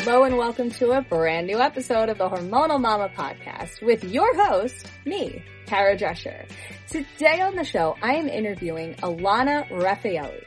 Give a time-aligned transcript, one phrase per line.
[0.00, 4.36] Hello and welcome to a brand new episode of the Hormonal Mama podcast with your
[4.36, 6.46] host, me, Kara Drescher.
[6.86, 10.44] Today on the show, I am interviewing Ilana Refaeli.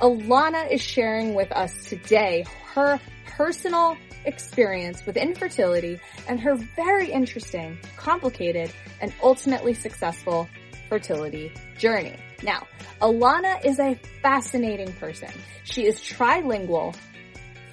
[0.00, 7.78] Ilana is sharing with us today her personal experience with infertility and her very interesting,
[7.98, 10.48] complicated, and ultimately successful
[10.88, 12.16] fertility journey.
[12.42, 12.66] Now,
[13.02, 15.28] Ilana is a fascinating person.
[15.64, 16.96] She is trilingual,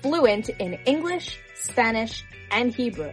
[0.06, 3.12] fluent in English, Spanish, and Hebrew.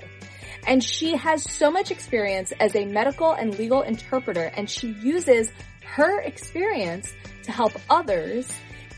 [0.67, 5.51] And she has so much experience as a medical and legal interpreter and she uses
[5.87, 7.11] her experience
[7.45, 8.53] to help others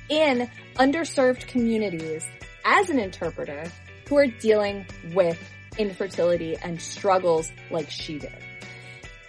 [0.08, 2.26] in underserved communities
[2.64, 3.70] as an interpreter
[4.08, 5.38] who are dealing with
[5.78, 8.36] infertility and struggles like she did.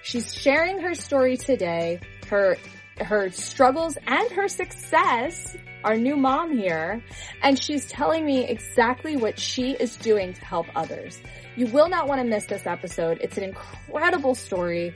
[0.01, 2.57] She's sharing her story today, her
[2.99, 7.03] her struggles and her success, our new mom here,
[7.43, 11.19] and she's telling me exactly what she is doing to help others.
[11.57, 13.19] You will not want to miss this episode.
[13.21, 14.93] It's an incredible story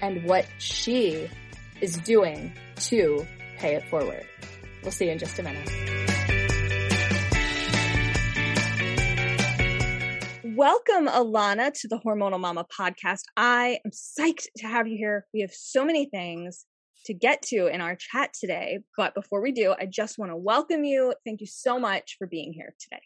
[0.00, 1.28] and what she
[1.80, 3.26] is doing to
[3.58, 4.26] pay it forward.
[4.82, 5.70] We'll see you in just a minute.
[10.56, 13.22] Welcome, Ilana, to the Hormonal Mama podcast.
[13.36, 15.26] I am psyched to have you here.
[15.34, 16.64] We have so many things
[17.06, 18.80] to get to in our chat today.
[18.96, 21.14] But before we do, I just want to welcome you.
[21.24, 23.02] Thank you so much for being here today.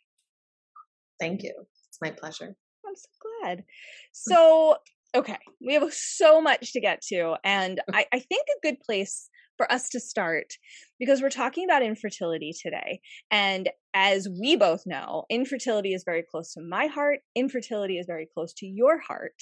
[1.21, 1.53] Thank you.
[1.89, 2.55] It's my pleasure.
[2.87, 3.09] I'm so
[3.43, 3.65] glad.
[4.13, 4.77] So,
[5.15, 7.37] okay, we have so much to get to.
[7.45, 10.55] And I, I think a good place for us to start
[10.99, 13.01] because we're talking about infertility today.
[13.31, 17.21] And as we both know, infertility is very close to my heart.
[17.35, 19.35] Infertility is very close to your heart.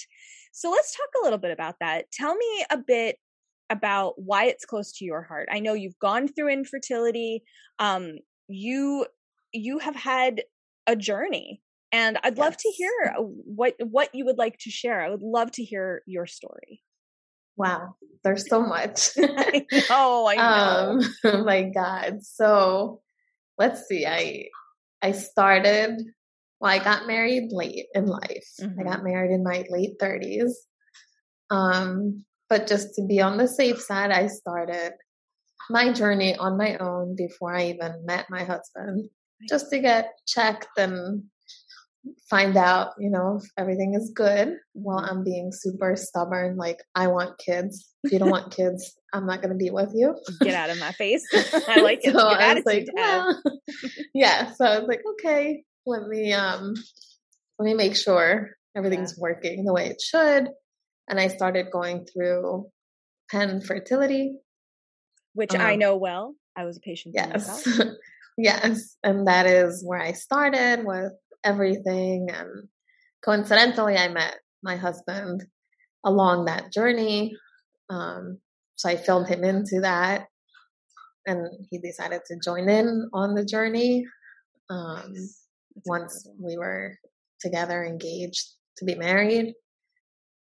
[0.53, 2.11] So let's talk a little bit about that.
[2.13, 3.19] Tell me a bit
[3.71, 5.49] about why it's close to your heart.
[5.51, 7.43] I know you've gone through infertility.
[7.79, 9.07] Um, you
[9.53, 10.43] you have had
[10.87, 12.45] a journey, and I'd yes.
[12.45, 15.01] love to hear what what you would like to share.
[15.01, 16.83] I would love to hear your story.
[17.57, 19.11] Wow, there's so much.
[19.19, 20.43] I know, I know.
[20.43, 22.23] Um, oh my God.
[22.23, 23.01] So
[23.59, 24.07] let's see.
[24.07, 24.49] I
[25.03, 26.03] I started.
[26.61, 28.49] Well, I got married late in life.
[28.61, 28.81] Mm-hmm.
[28.81, 30.59] I got married in my late thirties.
[31.51, 34.93] Um, but just to be on the safe side, I started
[35.71, 39.09] my journey on my own before I even met my husband,
[39.49, 41.25] just to get checked and
[42.31, 45.19] find out, you know, if everything is good while mm-hmm.
[45.19, 46.57] I'm being super stubborn.
[46.57, 47.93] Like, I want kids.
[48.05, 50.17] If you don't want kids, I'm not going to be with you.
[50.41, 51.25] Get out of my face.
[51.35, 52.13] I like it.
[52.13, 53.43] so I was like, well,
[54.15, 54.53] yeah.
[54.53, 56.75] So I was like, okay, let me, um,
[57.59, 59.23] let me make sure everything's yeah.
[59.23, 60.49] working the way it should
[61.09, 62.67] and I started going through
[63.31, 64.37] Penn Fertility,
[65.35, 66.35] which um, I know well.
[66.57, 67.15] I was a patient.
[67.17, 67.69] Yes,
[68.39, 71.13] yes, and that is where I started with
[71.45, 72.29] everything.
[72.33, 72.69] And
[73.25, 75.45] coincidentally, I met my husband
[76.05, 77.37] along that journey.
[77.91, 78.39] Um,
[78.77, 80.27] so I filmed him into that,
[81.27, 84.05] and he decided to join in on the journey.
[84.71, 85.15] Um,
[85.85, 86.97] once we were
[87.41, 88.45] together, engaged
[88.79, 89.55] to be married.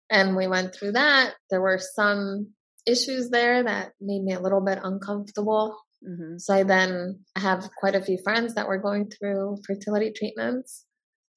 [0.09, 1.33] And we went through that.
[1.49, 2.53] There were some
[2.85, 5.77] issues there that made me a little bit uncomfortable.
[6.07, 6.38] Mm-hmm.
[6.38, 10.85] So I then have quite a few friends that were going through fertility treatments.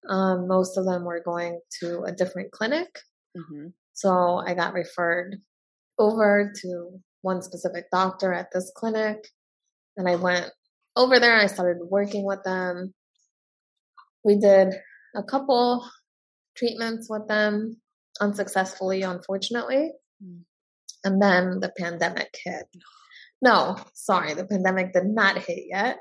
[0.09, 2.89] Um, most of them were going to a different clinic.
[3.37, 3.69] Mm-hmm.
[3.95, 5.37] So I got referred
[5.99, 9.27] over to one specific doctor at this clinic.
[9.97, 10.51] And I went
[10.95, 11.35] over there.
[11.35, 12.95] I started working with them.
[14.25, 14.75] We did
[15.17, 15.89] a couple
[16.57, 17.81] treatments with them
[18.21, 19.93] unsuccessfully, unfortunately.
[20.23, 20.41] Mm.
[21.05, 22.67] And then the pandemic hit.
[23.41, 25.99] No, sorry, the pandemic did not hit yet.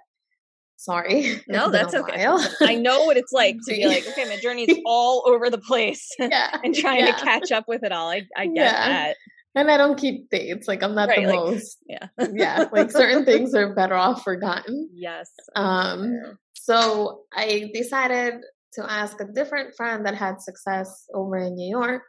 [0.77, 1.41] Sorry.
[1.47, 2.27] No, that's okay.
[2.61, 5.57] I know what it's like to be like, okay, my journey is all over the
[5.57, 7.15] place yeah, and trying yeah.
[7.15, 8.09] to catch up with it all.
[8.09, 8.87] I, I get yeah.
[8.87, 9.15] that.
[9.55, 10.67] And I don't keep dates.
[10.67, 11.77] Like I'm not right, the like, most.
[11.87, 12.07] Yeah.
[12.31, 12.65] yeah.
[12.71, 14.89] Like certain things are better off forgotten.
[14.93, 15.31] Yes.
[15.55, 18.35] Um, so I decided
[18.77, 22.03] to ask a different friend that had success over in New York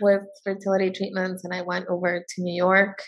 [0.00, 3.02] with fertility treatments, and I went over to New York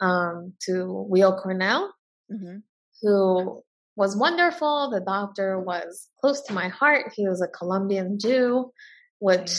[0.00, 1.92] um, to Weill Cornell,
[2.32, 2.58] mm-hmm.
[3.02, 3.62] who
[3.96, 4.90] was wonderful.
[4.90, 7.12] The doctor was close to my heart.
[7.14, 8.70] He was a Colombian Jew,
[9.18, 9.50] which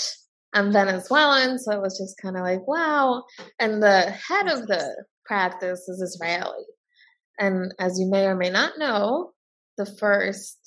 [0.54, 3.24] I'm Venezuelan, so it was just kind of like, wow.
[3.59, 6.63] And the head of the practice is Israeli.
[7.39, 9.31] And as you may or may not know,
[9.77, 10.57] the first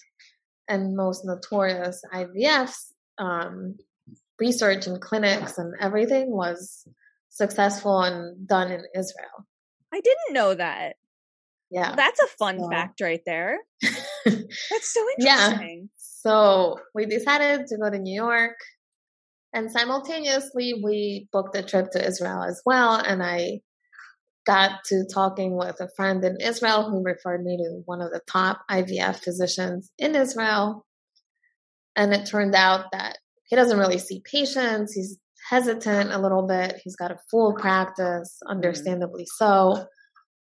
[0.70, 3.76] and most notorious IVFs um,
[4.38, 6.86] research and clinics and everything was
[7.28, 9.46] successful and done in Israel.
[9.92, 10.96] I didn't know that.
[11.70, 11.94] Yeah.
[11.94, 12.70] That's a fun so.
[12.70, 13.58] fact right there.
[14.24, 15.80] That's so interesting.
[15.82, 15.88] Yeah.
[15.96, 18.56] So we decided to go to New York.
[19.52, 22.94] And simultaneously, we booked a trip to Israel as well.
[22.94, 23.60] And I
[24.46, 28.20] got to talking with a friend in Israel who referred me to one of the
[28.30, 30.86] top IVF physicians in Israel.
[31.96, 34.94] And it turned out that he doesn't really see patients.
[34.94, 36.80] He's hesitant a little bit.
[36.82, 38.52] He's got a full practice, mm-hmm.
[38.52, 39.86] understandably so.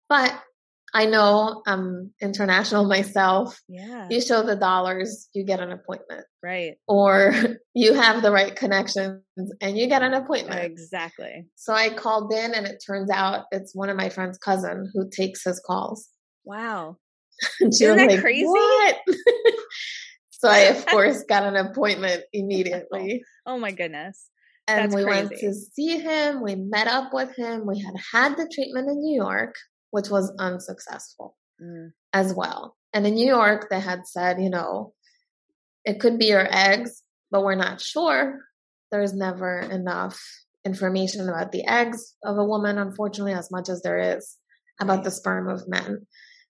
[0.08, 0.40] But
[0.94, 3.60] I know I'm international myself.
[3.68, 4.08] Yeah.
[4.10, 6.24] You show the dollars, you get an appointment.
[6.42, 6.74] Right.
[6.88, 7.34] Or
[7.74, 9.22] you have the right connections
[9.60, 10.64] and you get an appointment.
[10.64, 11.46] Exactly.
[11.56, 15.08] So I called in and it turns out it's one of my friend's cousin who
[15.08, 16.08] takes his calls.
[16.44, 16.96] Wow.
[17.60, 18.44] Isn't that like, crazy?
[18.44, 18.96] What?
[20.30, 23.22] so I of course got an appointment immediately.
[23.46, 24.28] Oh, oh my goodness.
[24.68, 25.20] And That's we crazy.
[25.20, 26.42] went to see him.
[26.42, 27.66] We met up with him.
[27.66, 29.54] We had had the treatment in New York,
[29.90, 31.92] which was unsuccessful Mm.
[32.14, 32.76] as well.
[32.94, 34.94] And in New York, they had said, you know,
[35.84, 38.38] it could be your eggs, but we're not sure.
[38.90, 40.18] There's never enough
[40.64, 44.36] information about the eggs of a woman, unfortunately, as much as there is
[44.80, 46.06] about the sperm of men,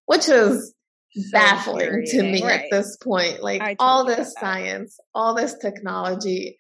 [0.07, 0.73] which is
[1.13, 2.49] So baffling to me infuriating.
[2.49, 3.43] at this point.
[3.43, 6.57] Like all this science, all this technology,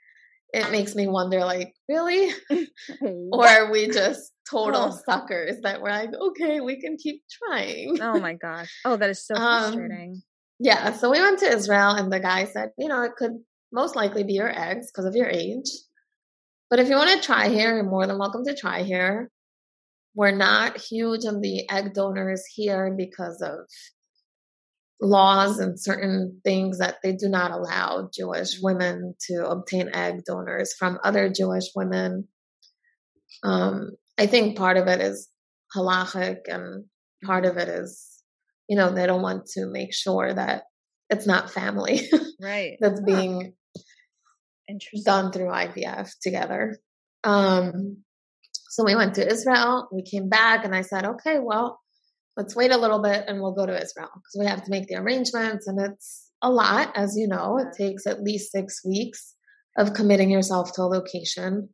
[0.52, 2.32] it makes me wonder, like, really?
[3.32, 4.98] or are we just total Oh.
[5.08, 7.98] suckers that we're like, okay, we can keep trying?
[8.00, 8.70] oh my gosh.
[8.84, 10.22] Oh, that is so Um, frustrating.
[10.58, 13.32] Yeah, so we went to Israel, and the guy said, you know, it could
[13.72, 15.70] most likely be your eggs because of your age.
[16.68, 19.30] But if you want to try here, you're more than welcome to try here.
[20.14, 23.60] We're not huge on the egg donors here because of
[25.00, 30.74] laws and certain things that they do not allow Jewish women to obtain egg donors
[30.78, 32.28] from other Jewish women.
[33.42, 35.28] Um, I think part of it is
[35.74, 36.84] halachic and
[37.24, 38.06] part of it is,
[38.68, 40.64] you know, they don't want to make sure that
[41.08, 42.02] it's not family
[42.40, 42.76] Right.
[42.80, 43.54] that's being
[45.04, 46.78] done through IVF together.
[47.24, 47.98] Um,
[48.68, 49.88] so we went to Israel.
[49.92, 51.80] We came back, and I said, okay, well,
[52.40, 54.86] let's wait a little bit and we'll go to Israel because we have to make
[54.88, 57.58] the arrangements, and it's a lot, as you know.
[57.58, 59.34] It takes at least six weeks
[59.76, 61.68] of committing yourself to a location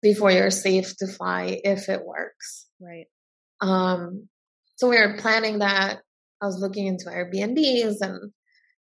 [0.00, 2.66] before you're safe to fly if it works.
[2.80, 3.06] Right.
[3.60, 4.28] Um,
[4.76, 5.98] so we were planning that.
[6.40, 8.32] I was looking into Airbnbs and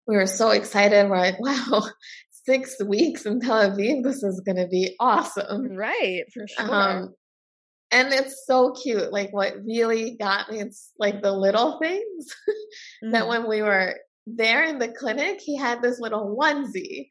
[0.07, 1.09] we were so excited.
[1.09, 1.41] We're like,
[1.73, 1.83] wow,
[2.47, 4.03] six weeks in Tel Aviv.
[4.03, 5.77] This is going to be awesome.
[5.77, 6.25] Right.
[6.35, 6.75] For sure.
[6.75, 7.15] Um,
[7.91, 9.13] and it's so cute.
[9.13, 12.27] Like what really got me, it's like the little things
[13.03, 13.29] that Mhm.
[13.29, 13.97] when we were
[14.27, 17.09] there in the clinic, he had this little onesie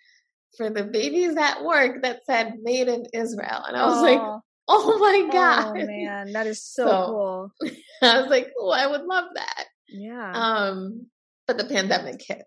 [0.56, 3.64] for the babies at work that said made in Israel.
[3.68, 4.22] And I was like,
[4.68, 5.66] oh my God.
[5.68, 7.52] Oh man, that is so, So, cool.
[8.02, 9.66] I was like, oh, I would love that.
[9.90, 10.32] Yeah.
[10.34, 11.08] Um,
[11.48, 12.44] but the pandemic hit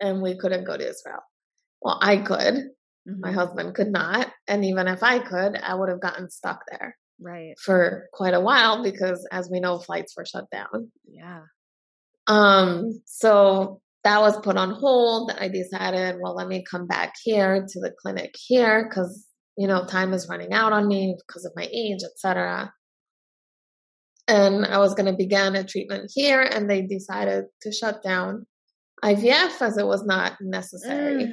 [0.00, 1.20] and we couldn't go to Israel.
[1.80, 2.70] Well, I could,
[3.06, 3.34] my Mhm.
[3.34, 4.32] husband could not.
[4.48, 7.58] And even if I could, I would have gotten stuck there Right.
[7.58, 10.92] for quite a while because as we know, flights were shut down.
[11.08, 11.42] Yeah.
[12.26, 15.32] Um, so that was put on hold.
[15.38, 19.26] I decided, well, let me come back here to the clinic here because,
[19.56, 22.72] you know, time is running out on me because of my age, etc.
[24.28, 28.46] And I was going to begin a treatment here, and they decided to shut down
[29.04, 31.32] IVF as it was not necessary.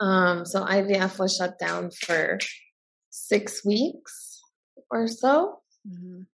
[0.00, 0.06] Mm.
[0.06, 2.38] Um, so IVF was shut down for
[3.10, 4.23] six weeks
[4.94, 5.60] or so.
[5.86, 6.26] Mhm.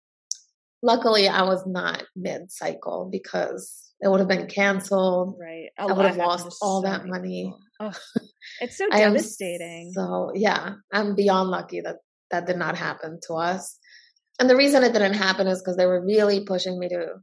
[0.82, 5.36] Luckily, I was not mid cycle because it would have been canceled.
[5.38, 5.70] Right.
[5.78, 7.54] A I would have lost all so that money.
[7.80, 7.96] Ugh.
[8.60, 9.92] It's so devastating.
[9.94, 11.96] So yeah, I'm beyond lucky that
[12.30, 13.78] that did not happen to us.
[14.38, 17.16] And the reason it didn't happen is because they were really pushing me to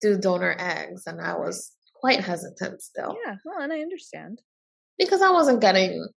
[0.00, 3.36] do donor eggs, and I was quite hesitant still yeah.
[3.44, 4.40] Well, and I understand.
[4.98, 6.08] because I wasn't getting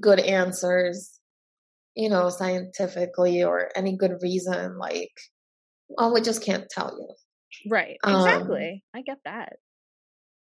[0.00, 1.18] good answers,
[1.94, 4.78] you know, scientifically or any good reason.
[4.78, 5.12] Like,
[5.98, 7.70] oh, we just can't tell you.
[7.70, 7.98] Right.
[8.04, 8.82] Um, Exactly.
[8.94, 9.54] I get that.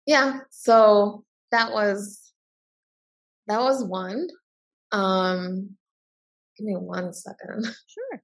[0.07, 2.31] yeah so that was
[3.47, 4.27] that was one
[4.91, 5.75] um
[6.57, 8.21] give me one second Sure.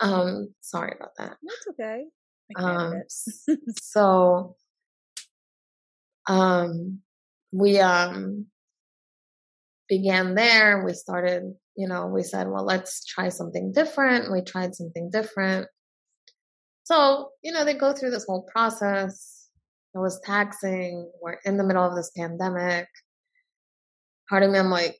[0.00, 2.04] Um sorry about that That's okay.
[2.56, 3.60] Um edit s- it.
[3.82, 4.56] so
[6.26, 7.00] um
[7.52, 8.46] we um
[9.88, 11.42] began there we started
[11.76, 15.66] you know we said well let's try something different we tried something different
[16.84, 19.48] so you know they go through this whole process
[19.94, 21.10] It was taxing.
[21.20, 22.86] We're in the middle of this pandemic.
[24.28, 24.94] Part of me, I'm like,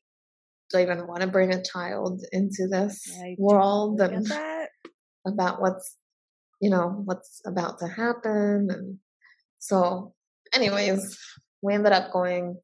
[0.70, 4.68] do I even want to bring a child into this I world and that.
[5.26, 5.96] about what's,
[6.60, 8.68] you know, what's about to happen?
[8.70, 8.98] And
[9.58, 10.14] so,
[10.52, 11.18] anyways,
[11.62, 12.58] we ended up going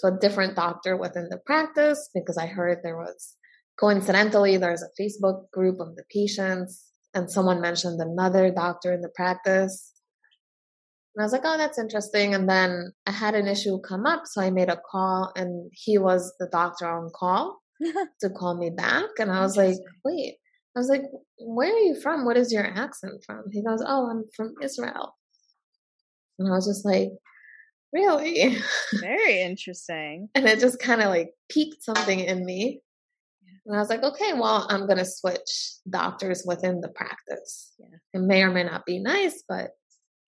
[0.00, 3.36] to a different doctor within the practice because I heard there was
[3.78, 9.08] coincidentally there's a Facebook group of the patients and someone mentioned another doctor in the
[9.08, 9.92] practice.
[11.14, 12.34] And I was like, oh, that's interesting.
[12.34, 15.98] And then I had an issue come up, so I made a call and he
[15.98, 17.60] was the doctor on call
[18.20, 19.08] to call me back.
[19.18, 20.36] And I was like, wait,
[20.76, 21.02] I was like,
[21.38, 22.24] where are you from?
[22.24, 23.44] What is your accent from?
[23.50, 25.16] He goes, oh, I'm from Israel.
[26.38, 27.10] And I was just like,
[27.92, 28.56] really?
[29.00, 30.28] Very interesting.
[30.34, 32.80] and it just kind of like piqued something in me.
[33.66, 37.74] And I was like, okay, well, I'm going to switch doctors within the practice.
[37.78, 37.98] Yeah.
[38.14, 39.70] It may or may not be nice, but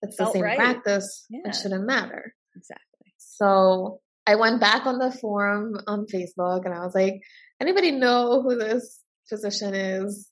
[0.03, 0.57] it's the same right.
[0.57, 1.25] practice.
[1.29, 1.41] Yeah.
[1.45, 2.33] It shouldn't matter.
[2.55, 3.13] Exactly.
[3.17, 7.21] So I went back on the forum on Facebook and I was like,
[7.59, 10.29] anybody know who this physician is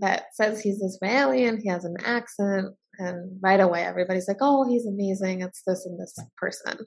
[0.00, 2.74] that says he's Israeli and he has an accent?
[2.98, 5.40] And right away, everybody's like, oh, he's amazing.
[5.40, 6.84] It's this and this person.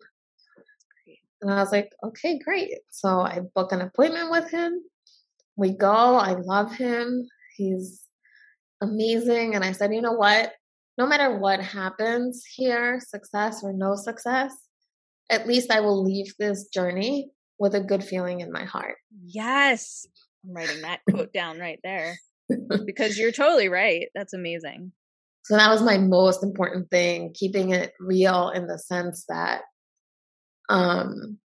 [1.41, 2.71] And I was like, okay, great.
[2.89, 4.81] So I book an appointment with him.
[5.57, 6.15] We go.
[6.15, 7.27] I love him.
[7.57, 8.01] He's
[8.81, 9.55] amazing.
[9.55, 10.53] And I said, you know what?
[10.97, 14.53] No matter what happens here, success or no success,
[15.29, 18.97] at least I will leave this journey with a good feeling in my heart.
[19.25, 20.05] Yes.
[20.43, 22.17] I'm writing that quote down right there
[22.85, 24.07] because you're totally right.
[24.13, 24.91] That's amazing.
[25.45, 29.61] So that was my most important thing, keeping it real in the sense that,
[30.69, 31.37] um,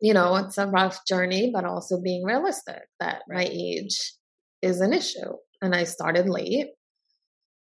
[0.00, 4.12] you know, it's a rough journey, but also being realistic that my age
[4.60, 5.36] is an issue.
[5.62, 6.68] And I started late.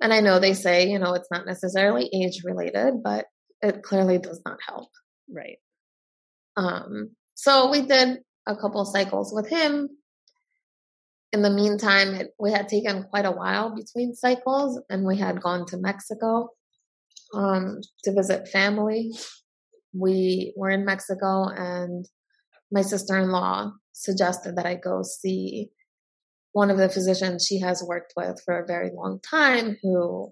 [0.00, 3.26] And I know they say, you know, it's not necessarily age related, but
[3.62, 4.90] it clearly does not help.
[5.28, 5.58] Right.
[6.56, 9.88] Um, so we did a couple cycles with him.
[11.32, 15.42] In the meantime, it, we had taken quite a while between cycles, and we had
[15.42, 16.48] gone to Mexico
[17.34, 19.12] um, to visit family.
[19.92, 22.08] We were in Mexico, and
[22.72, 25.70] my sister in law suggested that I go see
[26.52, 30.30] one of the physicians she has worked with for a very long time, who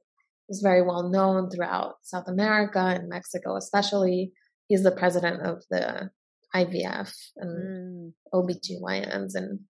[0.49, 4.33] is very well known throughout South America and Mexico, especially.
[4.69, 6.11] He's the president of the
[6.55, 9.61] IVF and Mm, OBGYNs in,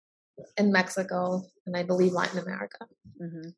[0.57, 2.87] in Mexico and I believe Latin America.
[3.21, 3.51] hmm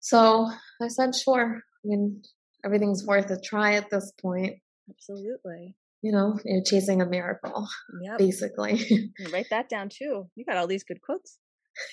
[0.00, 0.48] So
[0.80, 1.56] I said, sure.
[1.56, 2.22] I mean,
[2.64, 4.56] everything's worth a try at this point.
[4.88, 5.76] Absolutely.
[6.02, 7.66] You know, you're chasing a miracle,
[8.02, 8.18] Yep.
[8.18, 9.10] basically.
[9.32, 10.28] Write that down too.
[10.36, 11.38] You got all these good quotes.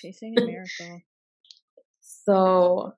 [0.00, 1.00] Chasing a miracle.
[2.00, 2.92] so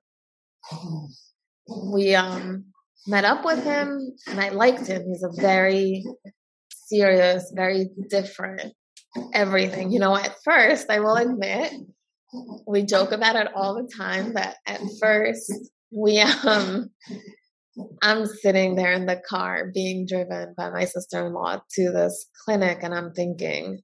[1.93, 2.65] we um
[3.07, 5.03] met up with him and I liked him.
[5.07, 6.03] He's a very
[6.87, 8.73] serious, very different
[9.33, 9.91] everything.
[9.91, 11.73] You know, at first, I will admit,
[12.67, 15.51] we joke about it all the time that at first
[15.91, 16.89] we um
[18.01, 22.93] I'm sitting there in the car being driven by my sister-in-law to this clinic and
[22.93, 23.79] I'm thinking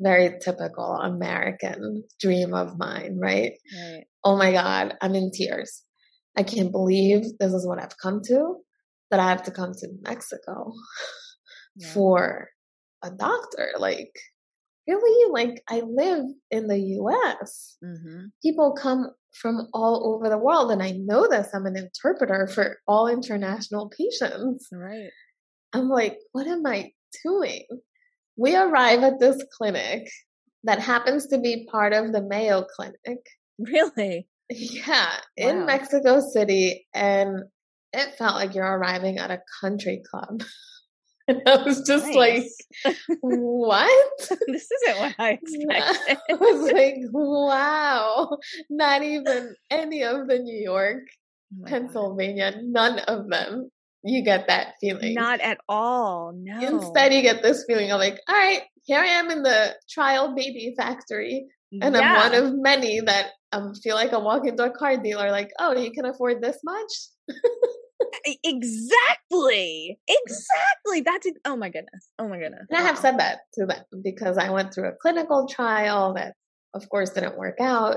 [0.00, 3.52] very typical American dream of mine, right?
[3.74, 4.04] Right.
[4.24, 5.82] oh my God, I'm in tears.
[6.36, 8.56] I can't believe this is what I've come to,
[9.10, 10.72] that I have to come to Mexico
[11.76, 11.88] Yeah.
[11.92, 12.48] for
[13.04, 13.68] a doctor.
[13.78, 14.10] Like,
[14.88, 15.30] really?
[15.32, 17.76] Like, I live in the US.
[17.84, 18.26] Mm-hmm.
[18.42, 21.48] People come from all over the world, and I know this.
[21.54, 24.68] I'm an interpreter for all international patients.
[24.72, 25.10] Right.
[25.72, 26.92] I'm like, what am I
[27.24, 27.64] doing?
[28.38, 30.08] We arrive at this clinic
[30.64, 33.18] that happens to be part of the Mayo Clinic.
[33.58, 34.28] Really?
[34.48, 35.48] Yeah, Wow.
[35.50, 37.42] in Mexico City, and
[37.92, 40.42] it felt like you're arriving at a country club.
[41.28, 42.44] and I was just like,
[43.20, 44.08] what?
[44.46, 46.18] this isn't what I expected.
[46.30, 48.38] I was like, wow,
[48.70, 51.02] not even any of the New York,
[51.52, 51.80] Oh my God.
[51.80, 53.70] Pennsylvania, none of them.
[54.04, 55.14] You get that feeling.
[55.14, 56.32] Not at all.
[56.34, 56.60] No.
[56.60, 60.34] Instead, you get this feeling of like, all right, here I am in the trial
[60.34, 62.00] baby factory, and yeah.
[62.00, 65.50] I'm one of many that um, feel like I'm walking to a car dealer, like,
[65.58, 66.92] oh, you can afford this much.
[68.44, 69.98] Exactly.
[70.08, 71.00] Exactly.
[71.04, 71.34] That's it.
[71.44, 72.08] Oh my goodness.
[72.18, 72.66] Oh my goodness.
[72.70, 76.34] And I have said that to them because I went through a clinical trial that,
[76.74, 77.96] of course, didn't work out.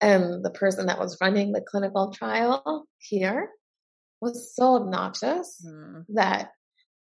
[0.00, 3.48] And the person that was running the clinical trial here
[4.22, 6.04] was so obnoxious Mm.
[6.14, 6.50] that,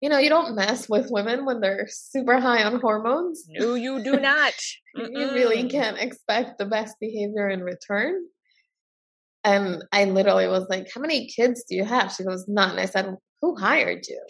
[0.02, 3.46] you know, you don't mess with women when they're super high on hormones.
[3.48, 4.54] No, you do not.
[4.96, 8.16] You really can't expect the best behavior in return.
[9.46, 12.12] And I literally was like, How many kids do you have?
[12.14, 12.80] She goes, None.
[12.80, 14.22] I said, Who hired you?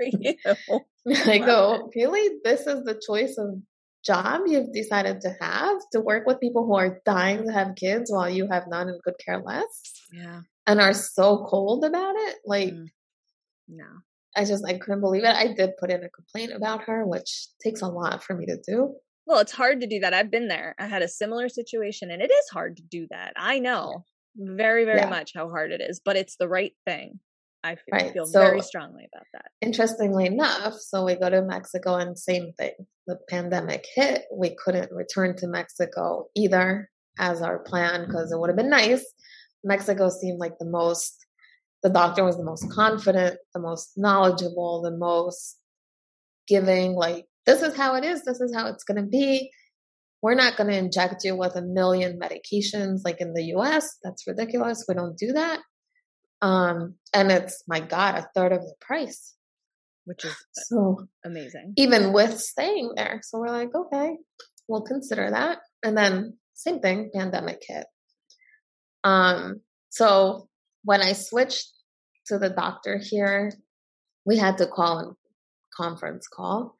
[0.00, 0.34] you.
[1.26, 2.38] I go, Really?
[2.44, 3.54] This is the choice of
[4.04, 8.10] job you've decided to have to work with people who are dying to have kids
[8.10, 10.40] while you have none and could care less Yeah.
[10.70, 12.36] And are so cold about it?
[12.44, 12.86] Like, Mm.
[13.68, 13.84] No.
[14.36, 15.28] I just, I couldn't believe it.
[15.34, 18.56] I did put in a complaint about her, which takes a lot for me to
[18.56, 18.94] do.
[19.26, 20.14] Well, it's hard to do that.
[20.14, 20.74] I've been there.
[20.78, 23.32] I had a similar situation and it is hard to do that.
[23.36, 24.04] I know
[24.36, 25.08] very, very Yeah.
[25.08, 27.20] much how hard it is, but it's the right thing.
[27.62, 28.12] I feel, Right.
[28.12, 29.46] feel So- very strongly about that.
[29.60, 32.74] interestingly enough, so we go to Mexico and same thing.
[33.06, 34.24] The pandemic hit.
[34.32, 39.04] We couldn't return to Mexico either as our plan because it would have been nice.
[39.64, 41.26] Mexico seemed like the most,
[41.82, 45.58] the doctor was the most confident, the most knowledgeable, the most
[46.46, 49.50] giving, like, this is how it is, this is how it's going to be.
[50.22, 53.96] We're not going to inject you with a million medications like in the US.
[54.02, 54.84] That's ridiculous.
[54.86, 55.60] We don't do that.
[56.42, 59.34] Um, and it's, my God, a third of the price.
[60.04, 61.74] Which is So amazing.
[61.76, 64.16] even with staying there, so we're like, okay,
[64.66, 65.58] we'll consider that.
[65.82, 67.86] And then same thing, pandemic hit.
[69.04, 70.48] Um, so
[70.84, 71.68] when I switched
[72.26, 73.52] to the doctor here,
[74.24, 75.14] we had to call a
[75.76, 76.76] conference call.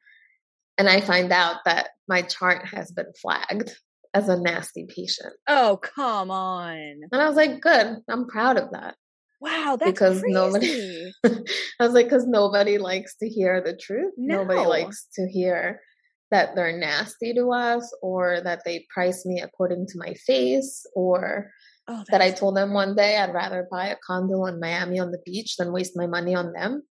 [0.77, 3.75] And I find out that my chart has been flagged
[4.13, 5.33] as a nasty patient.
[5.47, 7.01] Oh, come on.
[7.11, 8.95] And I was like, good, I'm proud of that.
[9.39, 10.33] Wow, that's Because crazy.
[10.33, 11.11] nobody-
[11.79, 14.13] I was like, because nobody likes to hear the truth.
[14.17, 15.81] Nobody likes to hear
[16.29, 21.51] that they're nasty to us or that they price me according to my face or
[21.91, 25.11] oh, that I told them one day I'd rather buy a condo in Miami on
[25.11, 26.83] the beach than waste my money on them.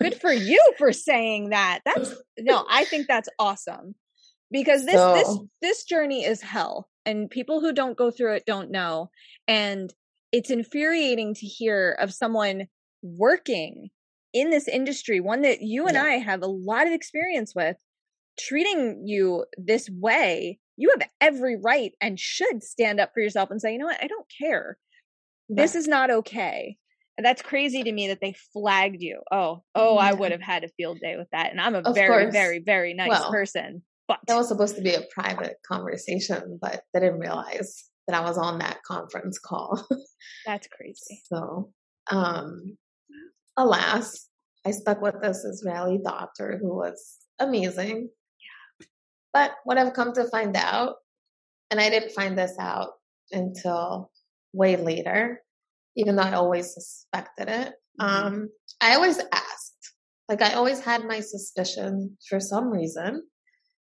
[0.00, 1.80] good for you for saying that.
[1.84, 3.94] That's no, I think that's awesome.
[4.50, 8.70] Because this this this journey is hell and people who don't go through it don't
[8.70, 9.10] know
[9.46, 9.92] and
[10.32, 12.66] it's infuriating to hear of someone
[13.02, 13.90] working
[14.32, 16.04] in this industry, one that you and Yeah.
[16.04, 17.76] I have a lot of experience with,
[18.38, 20.58] treating you this way.
[20.80, 24.02] You have every right and should stand up for yourself and say, you know what,
[24.02, 24.78] I don't care.
[25.50, 26.78] This is not okay.
[27.18, 29.20] And that's crazy to me that they flagged you.
[29.30, 31.50] Oh, oh, I would have had a field day with that.
[31.50, 32.32] And I'm a Of very, course.
[32.32, 33.82] very, very nice Well, person.
[34.08, 38.24] But that was supposed to be a private conversation, but they didn't realize that I
[38.26, 39.86] was on that conference call.
[40.46, 41.20] that's crazy.
[41.26, 41.72] So,
[42.10, 42.78] um,
[43.56, 44.28] alas,
[44.66, 48.08] I stuck with this Israeli doctor who was amazing.
[49.32, 50.96] But what I've come to find out,
[51.70, 52.90] and I didn't find this out
[53.32, 54.10] until
[54.52, 55.42] way later,
[55.96, 57.74] even though I always suspected it.
[58.00, 58.04] Mhm.
[58.04, 59.94] Um, I always asked,
[60.28, 63.28] like I always had my suspicion for some reason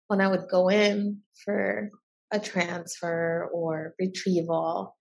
[0.07, 1.89] when I would go in for
[2.31, 4.95] a transfer or retrieval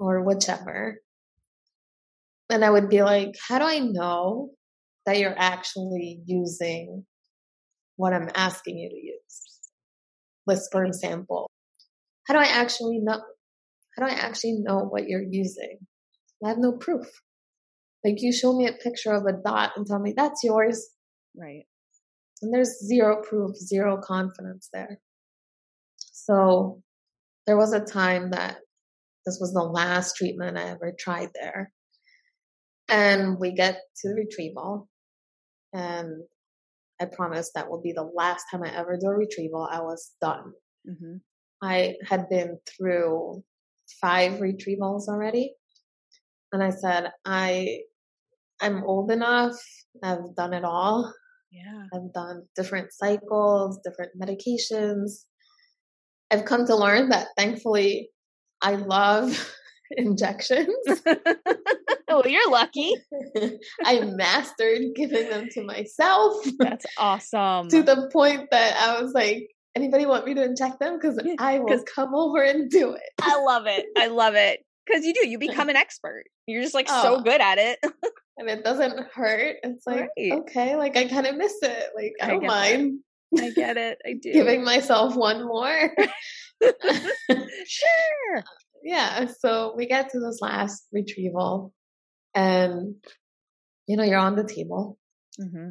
[0.00, 1.00] or whichever.
[2.50, 4.50] And I would be like, how do I know
[5.06, 7.06] that you're actually using
[7.96, 9.53] what I'm asking you to use?
[10.46, 11.50] The sperm sample.
[12.26, 13.20] How do I actually know?
[13.96, 15.78] How do I actually know what you're using?
[16.44, 17.06] I have no proof.
[18.04, 20.90] Like you show me a picture of a dot and tell me that's yours,
[21.36, 21.64] Right.
[22.42, 25.00] and there's zero proof, zero confidence there.
[25.96, 26.82] So
[27.46, 28.58] there was a time that
[29.24, 31.72] this was the last treatment I ever tried there.
[32.88, 34.88] And we get to the retrieval,
[35.72, 36.24] and
[37.04, 39.68] I promised that will be the last time I ever do a retrieval.
[39.70, 40.52] I was done.
[40.86, 41.16] hmm
[41.62, 43.42] I had been through
[44.00, 45.54] five retrievals already.
[46.52, 47.80] And I said, I
[48.60, 49.56] I'm old enough.
[50.02, 51.12] I've done it all.
[51.50, 51.84] Yeah.
[51.92, 55.24] I've done different cycles, different medications.
[56.30, 58.10] I've come to learn that thankfully
[58.60, 59.28] I love
[59.96, 60.68] injections.
[62.08, 62.92] oh, you're lucky.
[63.84, 67.68] I mastered giving them to myself That's awesome.
[67.68, 70.98] to the point that I was like, anybody want me to inject them?
[70.98, 73.02] Because Yeah, I will come over and do it.
[73.20, 73.86] I love it.
[73.96, 74.60] I love it.
[74.86, 76.24] Because you do, you become an expert.
[76.46, 77.20] You're just like so Oh.
[77.22, 77.78] good at it.
[78.36, 79.56] And it doesn't hurt.
[79.62, 80.32] It's like, Right.
[80.32, 81.84] okay, like I kind of miss it.
[81.94, 82.98] Like I I don't mind
[83.40, 83.98] I get it.
[84.06, 84.32] I do.
[84.32, 85.94] giving myself one more.
[86.62, 88.44] sure.
[88.84, 91.72] Yeah, so we get to this last retrieval,
[92.34, 92.96] and
[93.86, 94.98] you know, you're on the table.
[95.38, 95.70] hmm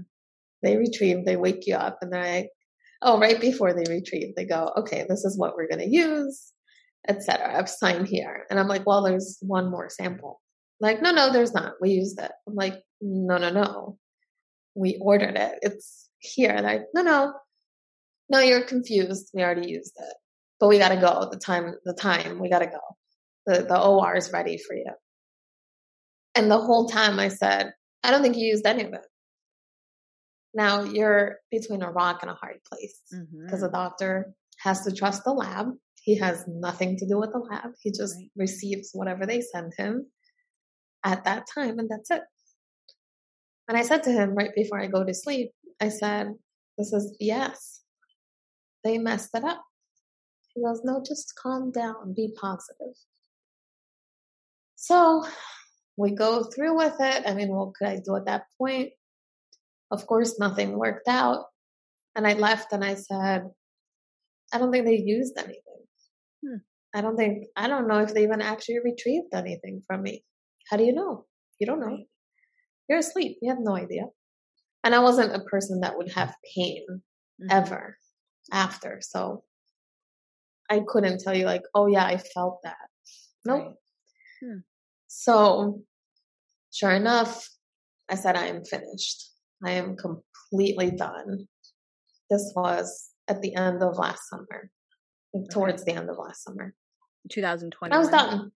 [0.61, 2.49] They retrieve, they wake you up, and they're like,
[3.03, 6.51] oh, right before they retrieve, they go, okay, this is what we're going to use,
[7.07, 7.57] etc.
[7.57, 8.45] I've signed here.
[8.49, 10.41] And I'm like, well, there's one more sample.
[10.79, 11.73] Like, no, no, there's not.
[11.81, 12.31] We used it.
[12.47, 13.97] I'm like, no, no, no.
[14.75, 15.59] We ordered it.
[15.61, 16.57] It's here.
[16.63, 17.33] Like, no, no.
[18.29, 19.29] No, you're confused.
[19.33, 20.15] We already used it.
[20.59, 21.27] But we gotta go.
[21.29, 22.79] The time, the time, we gotta go.
[23.45, 24.91] The, the OR is ready for you.
[26.35, 29.05] And the whole time I said, I don't think you used any of it.
[30.53, 33.61] Now you're between a rock and a hard place because Mm-hmm.
[33.61, 35.67] the doctor has to trust the lab.
[36.01, 37.71] He has nothing to do with the lab.
[37.81, 38.29] He just Right.
[38.35, 40.07] receives whatever they send him
[41.03, 42.21] at that time, and that's it.
[43.67, 46.33] And I said to him right before I go to sleep, I said,
[46.77, 47.81] This is yes.
[48.83, 49.63] They messed it up.
[50.53, 52.95] He goes, No, just calm down, be positive.
[54.83, 55.23] So
[55.95, 57.23] we go through with it.
[57.25, 58.89] I mean, what could I do at that point?
[59.91, 61.45] Of course, nothing worked out.
[62.17, 63.49] And I left and I said,
[64.51, 65.83] I don't think they used anything.
[66.45, 66.57] Hmm.
[66.93, 70.25] I don't think, I don't know if they even actually retrieved anything from me.
[70.69, 71.27] How do you know?
[71.59, 71.99] You don't know.
[72.89, 73.37] You're asleep.
[73.41, 74.07] You have no idea.
[74.83, 76.85] And I wasn't a person that would have pain
[77.41, 77.47] Mhm.
[77.49, 77.97] ever
[78.51, 78.99] after.
[78.99, 79.45] So
[80.69, 82.89] I couldn't tell you, like, oh, yeah, I felt that.
[83.45, 83.61] Nope.
[83.61, 83.75] Right.
[84.41, 84.59] Hmm.
[85.15, 85.83] So,
[86.71, 87.47] sure enough,
[88.09, 89.29] I said, I am finished.
[89.63, 91.47] I am completely done.
[92.29, 94.69] This was at the end of last summer,
[95.35, 95.47] Okay.
[95.51, 96.73] towards the end of last summer.
[97.29, 97.93] 2020.
[97.93, 98.51] I was done.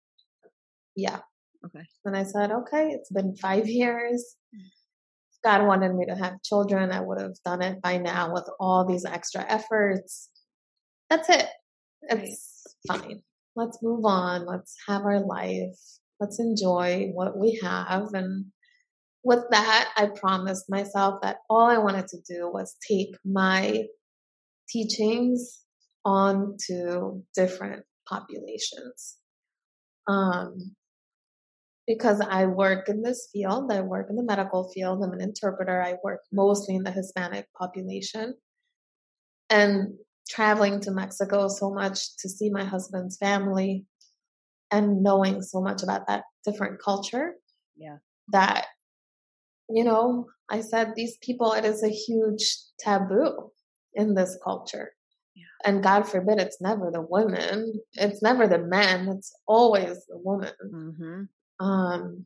[0.95, 1.19] Yeah.
[1.65, 1.85] Okay.
[2.05, 4.35] And I said, okay, it's been five years.
[4.55, 4.61] Mm.
[4.61, 8.49] If God wanted me to have children, I would have done it by now with
[8.59, 10.29] all these extra efforts.
[11.09, 11.47] That's it.
[12.03, 13.21] It's fine.
[13.55, 14.45] Let's move on.
[14.45, 15.77] Let's have our life.
[16.19, 18.13] Let's enjoy what we have.
[18.13, 18.45] And
[19.23, 23.85] with that, I promised myself that all I wanted to do was take my
[24.69, 25.61] teachings
[26.05, 29.17] on to different populations.
[30.07, 30.75] Um,
[31.87, 35.81] because I work in this field, I work in the medical field, I'm an interpreter,
[35.81, 38.35] I work mostly in the Hispanic population.
[39.49, 39.95] And
[40.27, 43.85] traveling to Mexico so much to see my husband's family
[44.71, 47.35] and knowing so much about that different culture
[47.75, 47.97] Yeah.
[48.29, 48.67] that,
[49.69, 53.51] you know, I said, these people, it is a huge taboo
[53.93, 54.91] in this culture.
[55.35, 55.43] Yeah.
[55.65, 60.53] And God forbid it's never the women, it's never the men, it's always the woman.
[60.73, 61.65] Mm-hmm.
[61.65, 62.25] Um,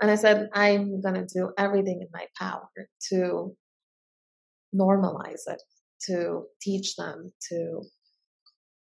[0.00, 2.68] and I said, I'm going to do everything in my power
[3.10, 3.56] to
[4.74, 5.62] normalize it,
[6.06, 7.82] to teach them, to,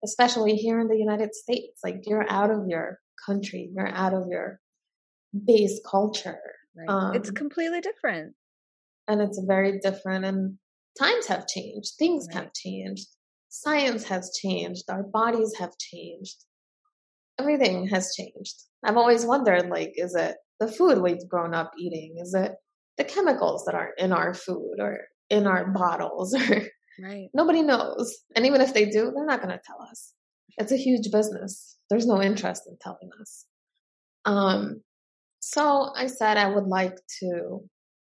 [0.04, 4.28] especially here in the United States, like you're out of your country, you're out of
[4.30, 4.60] your
[5.46, 6.40] base culture.
[6.76, 7.16] Right.
[7.16, 8.36] it's Um, completely different.
[9.08, 10.26] And it's very different.
[10.26, 10.58] And
[10.98, 12.44] times have changed, things Right.
[12.44, 13.08] have changed,
[13.50, 16.46] science has changed, our bodies have changed,
[17.40, 18.56] everything has changed.
[18.84, 22.16] I've always wondered, like, is it the food we've grown up eating?
[22.18, 22.54] Is it
[22.98, 26.34] the chemicals that are in our food or in our bottles?
[26.50, 26.62] Or
[27.02, 27.30] Right.
[27.34, 28.18] nobody knows.
[28.36, 30.14] And even if they do, they're not going to tell us.
[30.58, 31.78] It's a huge business.
[31.90, 33.46] There's no interest in telling us.
[34.26, 34.82] Um,
[35.40, 37.60] so I said I would like to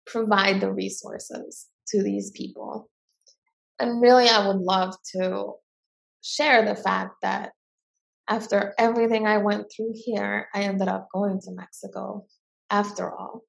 [0.07, 2.90] provide the resources to these people.
[3.81, 5.53] And really, I would love to
[6.23, 7.53] share the fact that
[8.29, 12.25] after everything I went through here, I ended up going to Mexico
[12.70, 13.42] after all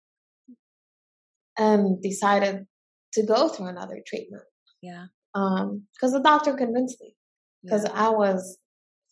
[1.57, 2.65] and decided
[3.13, 4.43] to go through another treatment
[4.81, 5.05] Yeah.
[5.35, 7.13] Because the doctor convinced me
[7.61, 7.91] because yeah.
[7.93, 8.57] I was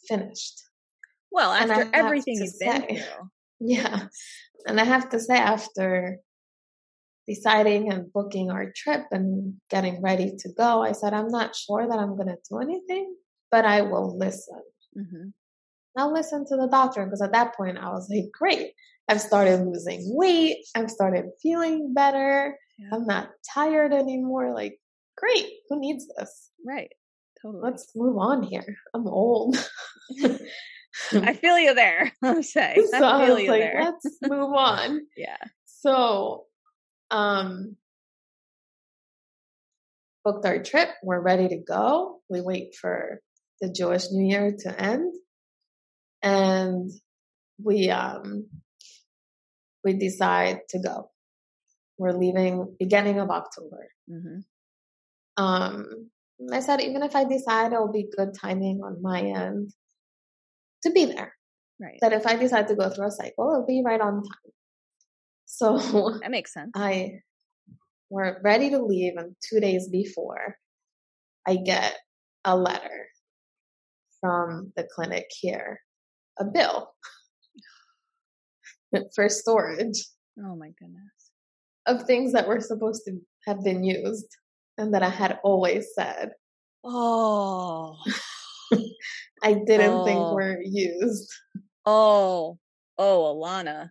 [0.07, 0.61] finished.
[1.31, 3.29] Well, after everything you've been through.
[3.65, 4.07] Yeah.
[4.67, 6.17] And I have to say, after
[7.27, 11.87] deciding and booking our trip and getting ready to go, I said, I'm not sure
[11.87, 13.15] that I'm going to do anything,
[13.51, 14.61] but I will listen.
[14.97, 15.29] Mm-hmm.
[15.97, 18.71] I'll listen to the doctor because at that point I was like, great.
[19.07, 20.65] I've started losing weight.
[20.75, 22.57] I've started feeling better.
[22.77, 22.89] Yeah.
[22.91, 24.53] I'm not tired anymore.
[24.53, 24.77] Like,
[25.17, 25.47] great.
[25.69, 26.49] Who needs this?
[26.65, 26.91] Right.
[27.41, 27.63] Totally.
[27.63, 28.65] Let's move on here.
[28.93, 29.57] I'm old.
[31.13, 32.13] I feel you there.
[32.23, 32.87] I'm saying.
[32.91, 33.79] so I I feel was you like, there.
[33.81, 35.01] let's move on.
[35.17, 35.37] yeah.
[35.65, 36.45] So,
[37.11, 37.75] um,
[40.23, 40.89] booked our trip.
[41.03, 42.21] We're ready to go.
[42.29, 43.19] We wait for
[43.59, 45.13] the Jewish New Year to end,
[46.21, 46.89] and
[47.61, 48.47] we um
[49.83, 51.09] we decide to go.
[51.97, 53.89] We're leaving beginning of October.
[54.09, 54.39] Mm-hmm.
[55.37, 56.09] Um,
[56.51, 59.71] I said even if I decide, it'll be good timing on my end
[60.83, 61.33] to be there.
[61.79, 61.97] Right.
[62.01, 64.53] That if I decide to go through a cycle, it'll be right on time.
[65.45, 65.77] So
[66.21, 66.71] That makes sense.
[66.75, 67.19] I
[68.09, 70.55] were ready to leave, and two days before,
[71.47, 71.97] I get
[72.45, 73.07] a letter
[74.21, 75.79] from the clinic here,
[76.39, 76.93] a bill
[79.15, 80.05] for storage
[80.39, 81.31] oh my goodness.
[81.87, 84.27] of things that were supposed to have been used
[84.77, 86.31] and that I had always said
[86.85, 87.97] Oh.
[89.43, 90.33] I didn't think Oh.
[90.33, 91.31] were used.
[91.85, 92.57] Oh,
[92.97, 93.89] oh, Ilana.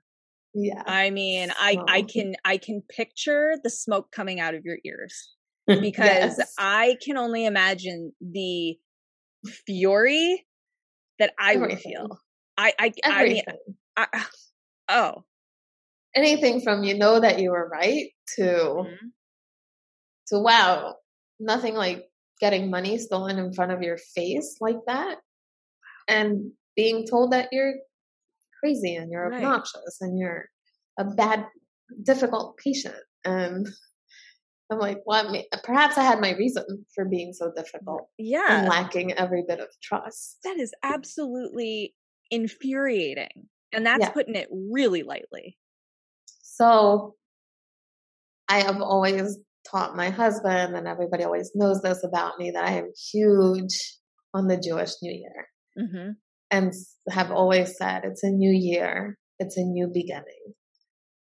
[0.55, 0.83] Yeah.
[0.85, 5.35] I mean, I I can I can picture the smoke coming out of your ears
[5.67, 6.55] because Yes.
[6.59, 8.77] I can only imagine the
[9.67, 10.47] fury
[11.19, 12.19] that I would feel.
[12.59, 13.43] I I I mean.
[13.97, 14.07] I,
[14.91, 15.25] oh,
[16.15, 18.97] Anything from you know that you were right to Mhm.
[20.33, 20.97] To wow,
[21.39, 22.09] nothing like
[22.41, 25.19] getting money stolen in front of your face like that,
[26.09, 27.75] and being told that you're
[28.61, 29.45] crazy and you're Right.
[29.45, 30.49] obnoxious and you're
[30.99, 31.47] a bad,
[32.03, 32.97] difficult patient.
[33.25, 33.69] And
[34.71, 38.27] I'm like, well, I mean, perhaps I had my reason for being so difficult and
[38.27, 40.39] yeah, lacking every bit of trust.
[40.45, 41.95] that is absolutely
[42.31, 44.11] infuriating, and that's Yeah.
[44.13, 45.59] putting it really lightly.
[46.43, 47.17] So
[48.49, 49.39] I have always
[49.71, 53.97] taught my husband, and everybody always knows this about me, that I am huge
[54.35, 56.11] on the Jewish New Year hmm
[56.53, 56.75] and
[57.09, 60.55] have always said it's a new year, it's a new beginning.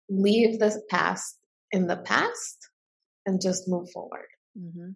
[0.09, 1.37] Leave the past
[1.71, 2.57] in the past
[3.25, 4.27] and just move forward.
[4.55, 4.91] hmm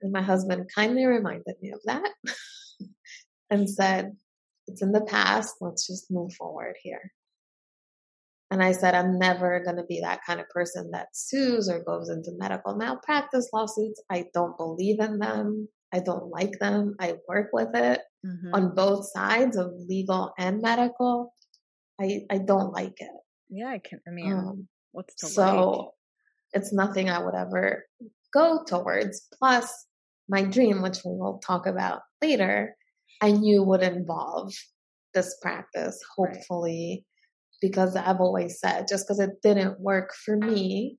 [0.00, 2.12] And my husband kindly reminded me of that
[3.50, 4.16] and said,
[4.68, 7.12] It's in the past, let's just move forward here.
[8.50, 11.84] And I said, I'm never going to be that kind of person that sues or
[11.84, 14.02] goes into medical malpractice lawsuits.
[14.10, 15.68] I don't believe in them.
[15.92, 16.94] I don't like them.
[17.00, 21.32] I work with it hmm on both sides of legal and medical.
[22.00, 23.10] I, I don't like it.
[23.48, 24.00] Yeah, I can.
[24.06, 25.34] I mean, Um, what's to like?
[25.34, 25.94] so
[26.52, 27.84] it's nothing I would ever
[28.32, 29.26] go towards.
[29.38, 29.86] Plus,
[30.28, 32.76] my dream, which we will talk about later,
[33.20, 34.52] I knew would involve
[35.14, 37.04] this practice, hopefully,
[37.60, 40.98] because I've always said just because it didn't work for me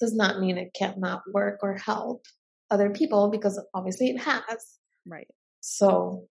[0.00, 2.24] does not mean it cannot work or help
[2.70, 4.78] other people because obviously it has.
[5.06, 5.28] Right.
[5.60, 6.28] So,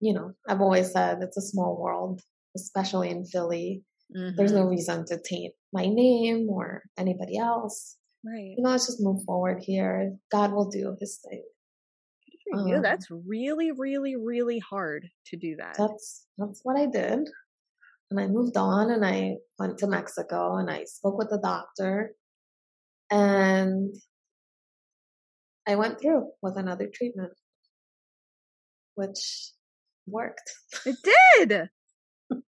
[0.00, 2.22] you know, I've always said it's a small world,
[2.56, 3.84] especially in Philly.
[4.10, 4.56] There's Mhm.
[4.56, 7.96] no reason to taint my name or anybody else.
[8.24, 8.54] right.
[8.56, 10.16] You know, let's just move forward here.
[10.30, 11.44] God will do his thing.
[12.46, 12.76] you.
[12.76, 15.76] Um, That's really, really, really hard to do that.
[15.76, 17.28] That's that's what I did.
[18.10, 22.12] And I moved on and I went to Mexico and I spoke with the doctor
[23.10, 23.94] and
[25.66, 27.32] I went through with another treatment,
[28.94, 29.50] which
[30.06, 30.50] worked.
[30.86, 31.68] It did.
[32.32, 32.38] oh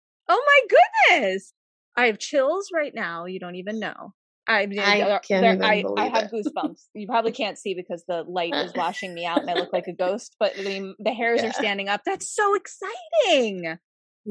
[0.46, 0.76] my
[1.18, 1.52] goodness!
[1.96, 3.26] I have chills right now.
[3.26, 4.14] You don't even know.
[4.48, 6.32] I, I there- can't there- even I, I have it.
[6.56, 6.86] goosebumps.
[6.94, 9.86] You probably can't see because the light is washing me out and I look like
[9.88, 10.34] a ghost.
[10.40, 11.50] But the, the hairs Yeah.
[11.50, 12.00] are standing up.
[12.06, 13.76] That's so exciting.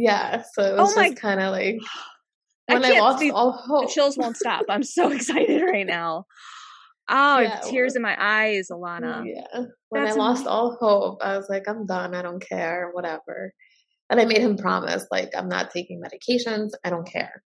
[0.01, 1.77] Yeah, so it Oh was my- just kind of like
[2.67, 3.89] when I, can't lost see- all The hope.
[3.91, 4.65] chills won't stop.
[4.69, 6.25] I'm so excited right now.
[7.09, 9.23] Oh, Yeah, tears in my eyes, Ilana.
[9.25, 9.63] Yeah.
[9.89, 10.47] When That's I lost amazing.
[10.47, 12.13] all hope, I was like, I'm done.
[12.15, 12.91] I don't care.
[12.93, 13.51] Whatever.
[14.11, 16.69] And I made him promise, like, I'm not taking medications.
[16.83, 17.43] I don't care.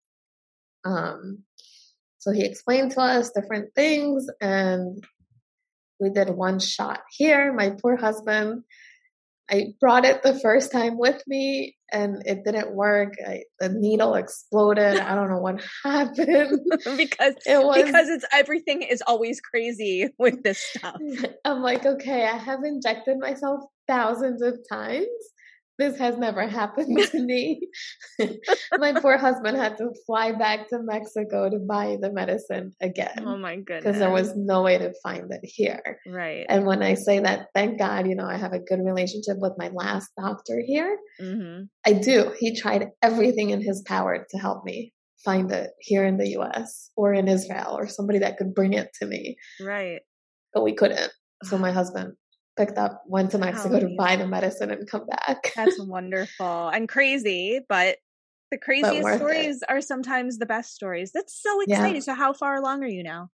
[0.85, 1.39] Um,
[2.19, 5.01] so he explained to us different things, and
[5.99, 7.53] we did one shot here.
[7.53, 8.63] My poor husband.
[9.51, 13.13] I brought it the first time with me, and it didn't work.
[13.25, 14.97] I, the needle exploded.
[14.97, 16.59] I don't know what happened.
[16.97, 20.97] because It was because it's everything is always crazy with this stuff.
[21.45, 25.07] I'm like, okay, I have injected myself thousands of times.
[25.79, 27.67] This has never happened to me.
[28.77, 33.15] My poor husband had to fly back to Mexico to buy the medicine again.
[33.19, 33.83] Oh my goodness.
[33.83, 35.99] because there was no way to find it here.
[36.05, 36.45] right.
[36.49, 39.53] And when I say that, thank God, you know, I have a good relationship with
[39.57, 40.97] my last doctor here.
[41.19, 42.33] hmm I do.
[42.39, 44.93] He tried everything in his power to help me
[45.25, 48.89] find it here in the US or in Israel or somebody that could bring it
[48.99, 50.01] to me Right.
[50.53, 51.11] but we couldn't.
[51.43, 52.13] So my husband
[52.55, 55.51] picked up, went to Mexico to buy the medicine and come back.
[55.55, 57.97] That's wonderful and crazy, but
[58.51, 59.17] the craziest worth it.
[59.17, 61.11] stories are sometimes the best stories.
[61.13, 61.77] That's so Yeah.
[61.77, 62.01] exciting.
[62.01, 63.29] So how far along are you now?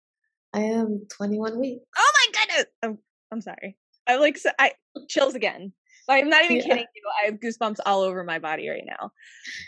[0.54, 1.84] I am 21 weeks.
[1.98, 2.66] Oh my goodness.
[2.84, 2.98] I'm,
[3.32, 3.78] I'm sorry.
[4.08, 4.74] I like so- I
[5.10, 5.74] chills again.
[6.08, 6.64] I'm not even Yeah.
[6.64, 7.02] kidding you.
[7.24, 9.10] I have goosebumps all over my body right now.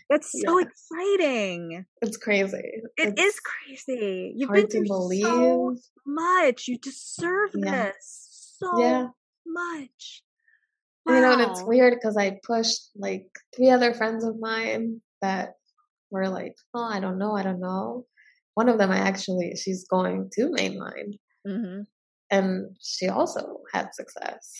[0.09, 0.65] That's so Yeah.
[0.67, 1.85] exciting.
[2.01, 2.57] It's crazy.
[2.97, 4.33] It it's is crazy.
[4.35, 5.23] You've been through believe.
[5.23, 6.67] so much.
[6.67, 7.71] You deserve Yeah.
[7.91, 9.07] this so Yeah.
[9.47, 10.23] Much.
[11.07, 15.53] You know, and it's weird because I pushed like three other friends of mine that
[16.11, 18.05] were like, oh, I don't know, I don't know.
[18.55, 21.85] One of them, I actually, she's going to mainline Mhm.
[22.29, 24.51] and she also had success.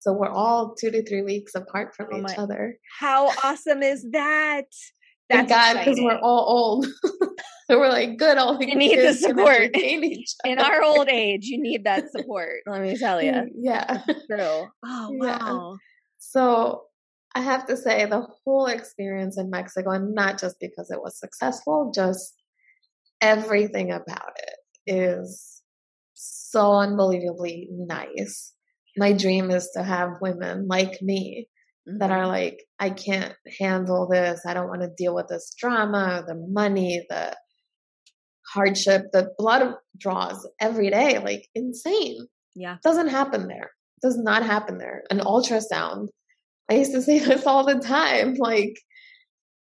[0.00, 2.78] So we're all two to three weeks apart from Oh each my- other.
[2.98, 4.66] How awesome is that?
[5.30, 6.86] Thank That's God, because we're all old.
[7.68, 9.70] so we're like, good, all the You need the support.
[10.44, 12.60] In our old age, you need that support.
[12.66, 13.50] Let me tell you.
[13.54, 14.02] Yeah.
[14.30, 14.66] True.
[14.84, 15.38] Oh Yeah.
[15.38, 15.76] wow.
[16.18, 16.84] So
[17.34, 21.18] I have to say the whole experience in Mexico, and not just because it was
[21.18, 22.34] successful, just
[23.20, 25.62] everything about it is
[26.14, 28.52] so unbelievably nice.
[28.96, 31.48] My dream is to have women like me
[31.88, 31.98] mm-hmm.
[31.98, 32.28] that are mm-hmm.
[32.28, 34.46] like, I can't handle this.
[34.46, 37.36] I don't want to deal with this drama, the money, the
[38.52, 42.26] hardship, the blood draws every day, like insane.
[42.54, 42.76] Yeah.
[42.82, 43.70] Doesn't happen there.
[44.02, 45.04] Does not happen there.
[45.10, 46.08] An ultrasound.
[46.70, 48.34] I used to say this all the time.
[48.34, 48.78] Like,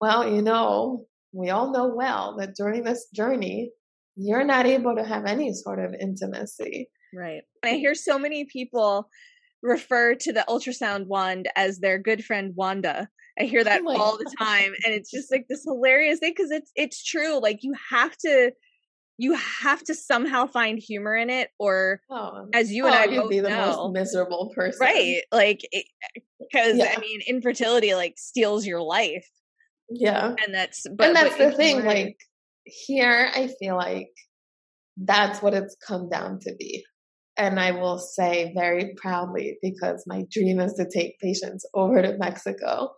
[0.01, 3.71] well, you know, we all know well that during this journey,
[4.17, 6.89] you're not able to have any sort of intimacy.
[7.15, 7.43] Right.
[7.65, 9.09] I hear so many people
[9.63, 13.09] refer to the ultrasound wand as their good friend Wanda.
[13.39, 16.51] I hear that oh all the time and it's just like this hilarious thing cuz
[16.51, 18.53] it's it's true like you have to
[19.19, 22.49] you have to somehow find humor in it or oh.
[22.55, 24.79] as you and oh, I both be the know, most miserable person.
[24.81, 25.23] Right.
[25.31, 25.61] Like
[26.53, 26.95] cuz yeah.
[26.97, 29.29] I mean infertility like steals your life.
[29.91, 30.35] Yeah.
[30.45, 32.17] And that's but And that's the thing like
[32.65, 34.11] here I feel like
[34.97, 36.85] that's what it's come down to be.
[37.37, 42.19] And I will say very proudly, because my dream is to take patients over to
[42.19, 42.91] Mexico,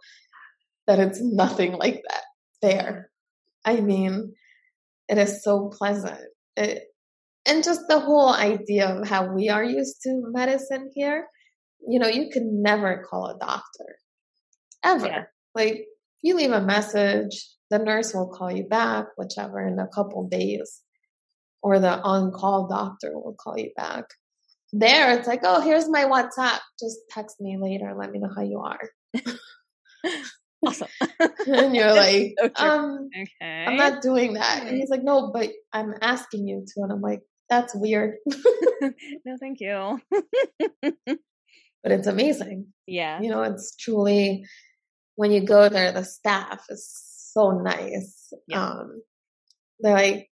[0.86, 2.22] that it's nothing like that
[2.60, 3.10] there.
[3.64, 4.34] I mean,
[5.08, 6.20] it is so pleasant.
[6.56, 6.84] It,
[7.46, 11.26] and just the whole idea of how we are used to medicine here,
[11.88, 13.96] you know, you can never call a doctor
[14.84, 15.06] ever.
[15.06, 15.22] Yeah.
[15.54, 15.86] Like,
[16.22, 20.82] you leave a message, the nurse will call you back, whichever, in a couple days
[21.62, 24.04] or the on-call doctor will call you back.
[24.72, 26.58] There, it's like, oh, here's my WhatsApp.
[26.80, 27.94] Just text me later.
[27.96, 28.90] Let me know how you are.
[30.66, 30.88] awesome.
[31.46, 33.64] and you're like, um, okay.
[33.66, 34.64] I'm not doing that.
[34.66, 36.82] And he's like, no, but I'm asking you to.
[36.82, 38.16] And I'm like, that's weird.
[39.24, 40.00] no, thank you.
[40.80, 42.66] but it's amazing.
[42.86, 43.20] Yeah.
[43.20, 44.44] You know, it's truly
[45.16, 46.90] when you go there, the staff is
[47.32, 48.32] so nice.
[48.48, 48.64] Yeah.
[48.64, 49.02] Um,
[49.80, 50.28] they're like,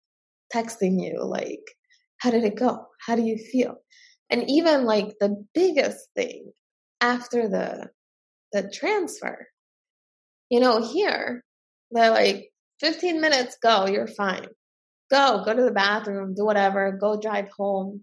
[0.54, 1.64] texting you like,
[2.20, 2.86] how did it go?
[3.06, 3.76] How do you feel?
[4.30, 6.52] And even like the biggest thing
[7.02, 7.90] after the
[8.54, 9.48] the transfer,
[10.50, 11.44] you know, here
[11.92, 14.48] they're like 15 minutes, go, you're fine.
[15.10, 18.02] Go, go to the bathroom, do whatever, go drive home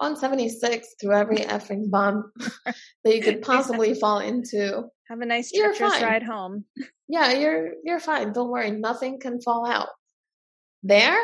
[0.00, 2.26] on 76 through every effing bump
[3.04, 4.84] that you could possibly fall into.
[5.08, 6.64] Have a nice treacherous ride home.
[7.08, 8.32] Yeah, you're you're fine.
[8.32, 9.88] Don't worry, nothing can fall out.
[10.82, 11.18] There,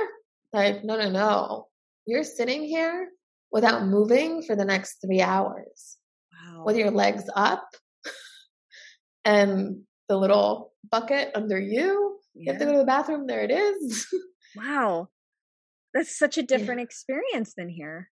[0.52, 1.68] like, no, no, no.
[2.06, 3.08] You're sitting here
[3.52, 5.96] without moving for the next three hours.
[6.32, 6.64] Wow.
[6.64, 7.68] With your legs up
[9.24, 12.18] and the little bucket under you.
[12.34, 12.42] Yeah.
[12.42, 13.26] You have to go to the bathroom.
[13.26, 14.06] There it is.
[14.56, 15.08] wow.
[15.92, 16.84] That's such a different yeah.
[16.84, 18.10] experience than here.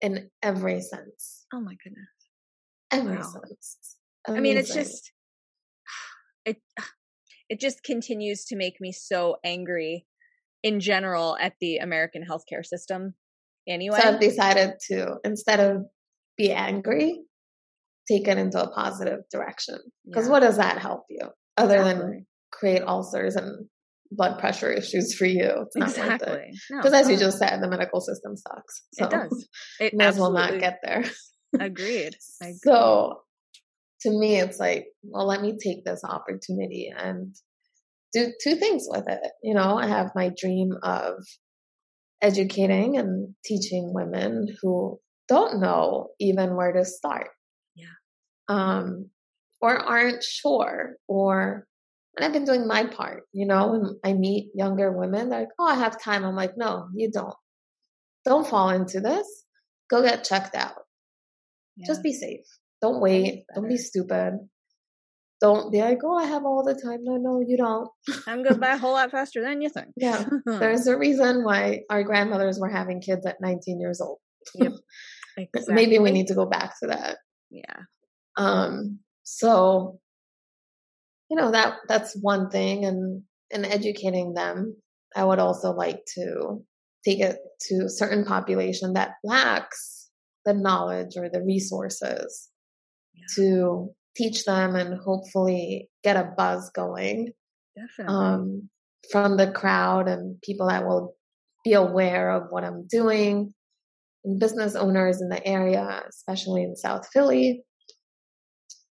[0.00, 1.46] In every sense.
[1.52, 2.08] Oh my goodness.
[2.90, 3.22] Every wow.
[3.22, 3.96] sense.
[4.26, 4.38] Amazing.
[4.38, 5.12] I mean, it's just,
[6.44, 6.56] it,
[7.48, 10.06] it just continues to make me so angry
[10.62, 13.14] in general at the American healthcare system
[13.68, 14.00] anyway.
[14.00, 15.84] So I've decided to, instead of
[16.36, 17.22] be angry,
[18.10, 19.78] take it into a positive direction.
[20.06, 20.32] Because yeah.
[20.32, 21.20] what does that help you
[21.56, 22.00] other exactly.
[22.00, 23.66] than create ulcers and
[24.10, 25.66] blood pressure issues for you?
[25.66, 26.50] It's exactly.
[26.70, 28.82] Because no, as you just said, the medical system sucks.
[28.94, 29.48] So it does.
[29.80, 31.04] It may as well not get there.
[31.58, 32.16] Agreed.
[32.40, 32.58] Agreed.
[32.62, 33.20] So
[34.02, 37.34] to me, it's like, well, let me take this opportunity and
[38.12, 39.20] do two things with it.
[39.42, 41.14] You know, I have my dream of
[42.22, 47.28] educating and teaching women who don't know even where to start.
[48.48, 49.10] Um,
[49.60, 51.66] or aren't sure or
[52.16, 55.48] and I've been doing my part, you know, when I meet younger women, they're like,
[55.58, 56.24] Oh, I have time.
[56.24, 57.34] I'm like, no, you don't.
[58.24, 59.26] Don't fall into this.
[59.88, 60.74] Go get checked out.
[61.76, 61.86] Yeah.
[61.86, 62.46] Just be safe.
[62.82, 63.44] Don't wait.
[63.54, 64.38] Don't be stupid
[65.40, 67.04] don't be like, oh, I have all the time.
[67.04, 67.88] No, no, you don't.
[68.24, 69.88] Time goes by a whole lot faster than you think.
[69.96, 70.24] Yeah.
[70.44, 74.18] There's a reason why our grandmothers were having kids at 19 years old.
[74.54, 74.72] Yep.
[75.36, 75.74] Exactly.
[75.74, 77.18] Maybe we need to go back to that.
[77.50, 77.82] Yeah.
[78.38, 79.98] Um, so,
[81.30, 82.84] you know, that, that's one thing.
[82.84, 83.22] And,
[83.52, 84.76] and educating them,
[85.14, 86.64] I would also like to
[87.04, 87.36] take it
[87.68, 90.08] to a certain population that lacks
[90.44, 92.48] the knowledge or the resources
[93.14, 93.24] yeah.
[93.36, 97.32] to teach them and hopefully get a buzz going
[97.76, 98.14] Definitely.
[98.14, 98.70] Um,
[99.10, 101.14] from the crowd and people that will
[101.64, 103.54] be aware of what I'm doing
[104.24, 107.62] and business owners in the area, especially in South Philly,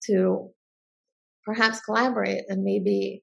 [0.06, 0.50] to
[1.44, 3.22] perhaps collaborate and maybe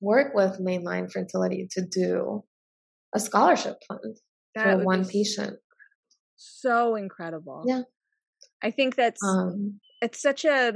[0.00, 2.44] work with Main Line Fertility to do
[3.14, 4.16] a scholarship fund
[4.54, 5.58] that for one patient.
[6.36, 7.64] So incredible.
[7.66, 7.82] Yeah.
[8.62, 10.72] I think that's um, it's such a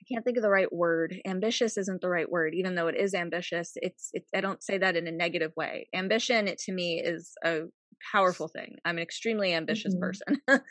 [0.00, 1.20] I can't think of the right word.
[1.26, 3.72] Ambitious isn't the right word, even though it is ambitious.
[3.76, 5.88] It's, it's, I don't say that in a negative way.
[5.94, 7.64] Ambition, it to me is a
[8.12, 8.76] powerful thing.
[8.84, 10.00] I'm an extremely ambitious mm-hmm.
[10.48, 10.62] person,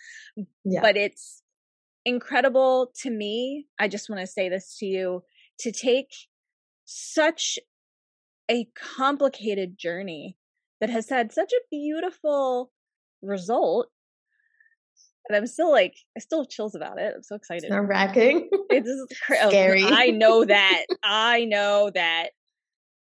[0.66, 0.82] yeah.
[0.82, 1.44] but it's
[2.10, 3.66] incredible to me.
[3.80, 5.24] I just want to say this to you
[5.60, 6.14] to take
[6.86, 7.60] such
[8.50, 10.38] a complicated journey
[10.82, 12.72] that has had such a beautiful
[13.22, 13.90] result
[15.30, 17.14] and I'm still like, I still have chills about it.
[17.16, 17.70] I'm so excited.
[17.70, 18.50] Nerve wracking.
[18.72, 19.84] It's scary.
[19.84, 20.86] I know that.
[21.04, 22.30] I know that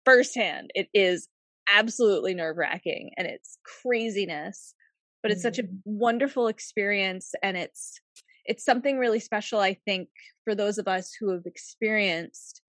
[0.04, 0.70] firsthand.
[0.74, 1.28] It is
[1.72, 4.74] absolutely nerve wracking and it's craziness,
[5.22, 5.76] but it's mm such a mm-hmm.
[5.84, 7.32] wonderful experience.
[7.42, 8.00] And it's,
[8.44, 10.08] it's something really special, I think,
[10.44, 12.60] for those of us who have experienced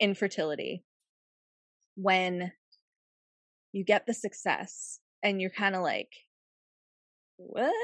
[0.00, 0.84] infertility
[1.96, 2.52] when
[3.72, 6.12] you get the success and you're kind of like,
[7.36, 7.74] what?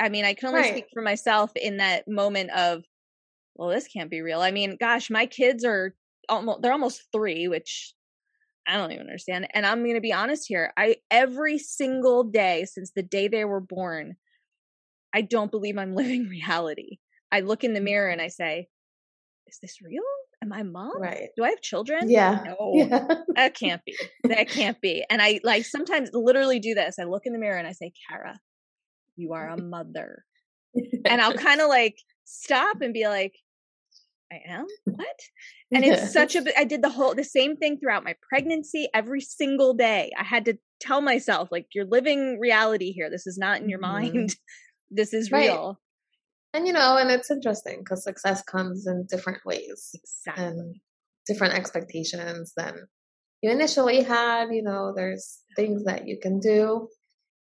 [0.00, 0.72] I mean, I can only right.
[0.72, 2.82] speak for myself in that moment of,
[3.54, 4.40] well, this can't be real.
[4.40, 5.94] I mean, gosh, my kids are
[6.28, 7.94] almost, they're almost three, which
[8.66, 9.46] I don't even understand.
[9.54, 10.72] And I'm going to be honest here.
[10.76, 14.16] I, every single day since the day they were born,
[15.16, 16.98] I don't believe I'm living reality.
[17.32, 18.68] I look in the mirror and I say,
[19.46, 20.02] is this real?
[20.42, 21.00] Am I mom?
[21.00, 21.28] Right.
[21.36, 22.10] Do I have children?
[22.10, 22.42] Yeah.
[22.44, 22.72] No.
[22.74, 23.06] Yeah.
[23.34, 23.96] that can't be.
[24.24, 25.04] That can't be.
[25.08, 26.96] And I like sometimes literally do this.
[27.00, 28.38] I look in the mirror and I say, Kara,
[29.16, 30.24] you are a mother.
[31.06, 33.32] and I'll kind of like stop and be like,
[34.30, 34.66] I am?
[34.84, 35.16] What?
[35.72, 39.20] And it's such a, I did the whole, the same thing throughout my pregnancy every
[39.20, 40.10] single day.
[40.18, 43.08] I had to tell myself, like, you're living reality here.
[43.08, 44.16] This is not in your mm-hmm.
[44.16, 44.36] mind.
[44.90, 45.50] This is right.
[45.50, 45.78] real.
[46.54, 49.90] And, you know, and it's interesting because success comes in different ways.
[49.94, 50.44] Exactly.
[50.44, 50.76] And
[51.26, 52.86] different expectations than
[53.42, 54.48] you initially had.
[54.50, 56.88] You know, there's things that you can do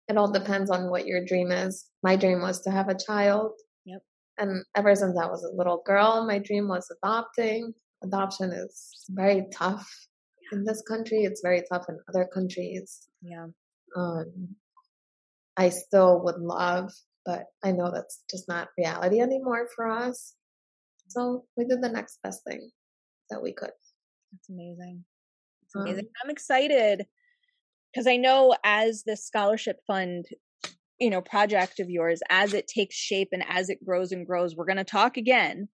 [0.09, 1.87] it all depends on what your dream is.
[2.03, 3.53] My dream was to have a child.
[3.85, 4.03] Yep.
[4.39, 7.75] And ever since I was a little girl, my dream was adopting.
[8.03, 9.87] Adoption is very tough
[10.53, 11.25] in this country.
[11.25, 13.07] It's very tough in other countries.
[13.21, 13.49] Yeah.
[13.97, 14.57] Um,
[15.57, 16.93] I still would love,
[17.29, 20.35] but I know that's just not reality anymore for us.
[21.09, 22.71] So we did the next best thing
[23.29, 23.71] that we could.
[24.33, 25.05] That's amazing.
[25.63, 26.07] That's amazing.
[26.07, 27.05] Um, I'm excited
[27.93, 30.25] because I know as this scholarship fund,
[30.99, 34.57] you know, project of yours, as it takes shape and as it grows and grows,
[34.57, 35.69] we're going to talk again.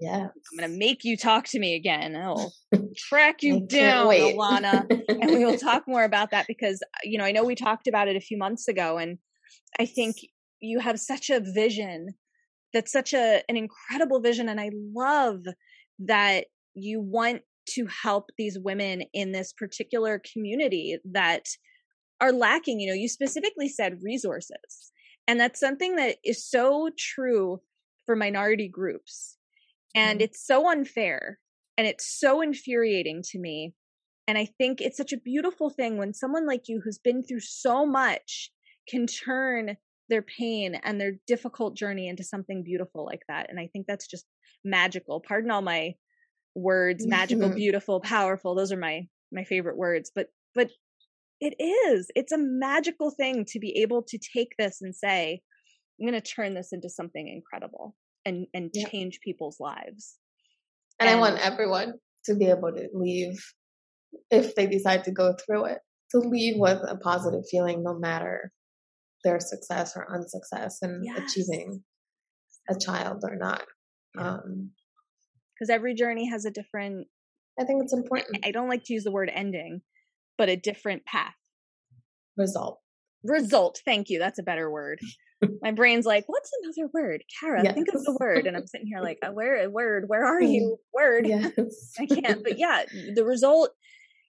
[0.00, 0.28] Yeah.
[0.28, 2.16] I'm going to make you talk to me again.
[2.16, 2.54] I'll
[2.96, 4.86] track you down, Ilana.
[5.08, 8.08] and we will talk more about that because, you know, I know we talked about
[8.08, 9.18] it a few months ago and
[9.78, 10.16] I think
[10.66, 12.08] you have such a vision
[12.72, 15.44] that's such a an incredible vision and I love
[16.00, 21.46] that you want to help these women in this particular community that
[22.20, 22.80] are lacking.
[22.80, 24.92] You know, you specifically said resources.
[25.26, 27.60] And that's something that is so true
[28.04, 29.36] for minority groups.
[29.94, 30.24] And mm-hmm.
[30.24, 31.38] it's so unfair
[31.76, 33.74] and it's so infuriating to me.
[34.28, 37.40] And I think it's such a beautiful thing when someone like you who's been through
[37.40, 38.50] so much
[38.88, 39.76] can turn
[40.08, 43.50] their pain and their difficult journey into something beautiful like that.
[43.50, 44.24] And I think that's just
[44.64, 45.20] magical.
[45.20, 45.94] Pardon all my
[46.56, 50.70] words magical beautiful powerful those are my my favorite words but but
[51.40, 55.40] it is it's a magical thing to be able to take this and say
[56.00, 57.94] i'm going to turn this into something incredible
[58.24, 60.16] and and change people's lives
[60.98, 61.92] and, and i want everyone
[62.24, 63.38] to be able to leave
[64.30, 65.78] if they decide to go through it
[66.10, 68.50] to leave with a positive feeling no matter
[69.24, 71.18] their success or unsuccess in yes.
[71.18, 71.82] achieving
[72.68, 73.62] a child or not
[74.16, 74.34] yeah.
[74.34, 74.70] um,
[75.54, 77.06] because every journey has a different
[77.58, 79.82] i think it's important I, don't like to use the word ending
[80.36, 81.34] but a different path
[82.36, 82.80] result
[83.24, 85.00] result thank you that's a better word
[85.62, 87.74] my brain's like what's another word kara yes.
[87.74, 90.40] think of the word and i'm sitting here like uh, where a word where are
[90.40, 90.52] mm-hmm.
[90.52, 91.92] you word yes.
[91.98, 93.70] i can't but yeah the result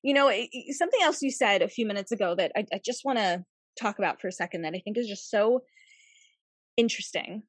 [0.03, 3.01] you know it, something else you said a few minutes ago that i, I just
[3.03, 3.43] want to
[3.78, 5.61] talk about for a second that i think is just so
[6.78, 7.43] interesting.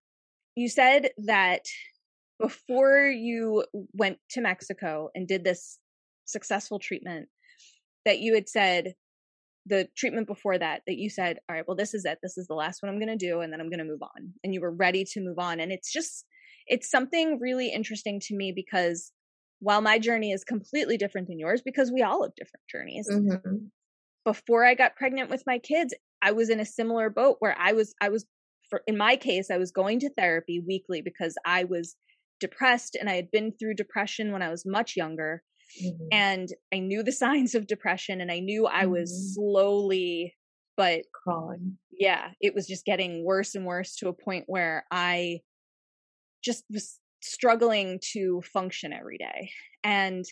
[0.56, 1.66] You said that
[2.40, 5.78] before you went to Mexico and did this
[6.24, 7.28] successful treatment
[8.04, 8.94] that you had said
[9.66, 12.18] the treatment before that that you said all right well this is it.
[12.22, 14.02] This is the last one i'm going to do and then i'm going to move
[14.02, 14.32] on.
[14.42, 15.60] And you were ready to move on.
[15.60, 16.24] And it's just
[16.66, 19.12] it's something really interesting to me because
[19.60, 23.08] while my journey is completely different than yours because we all have different journeys.
[23.10, 23.66] Mm-hmm.
[24.24, 25.92] before i got pregnant with my kids
[26.22, 28.26] i was in a similar boat where i was i was
[28.70, 31.96] for, in my case i was going to therapy weekly because i was
[32.40, 35.42] depressed and I had been through depression when I was much younger.
[35.82, 36.04] Mm-hmm.
[36.12, 39.40] And I knew the signs of depression and I knew I was mm-hmm.
[39.40, 40.34] slowly
[40.76, 41.76] but crawling.
[41.90, 45.40] Yeah, it was just getting worse and worse to a point where I
[46.44, 49.50] just was struggling to function every day.
[49.82, 50.24] And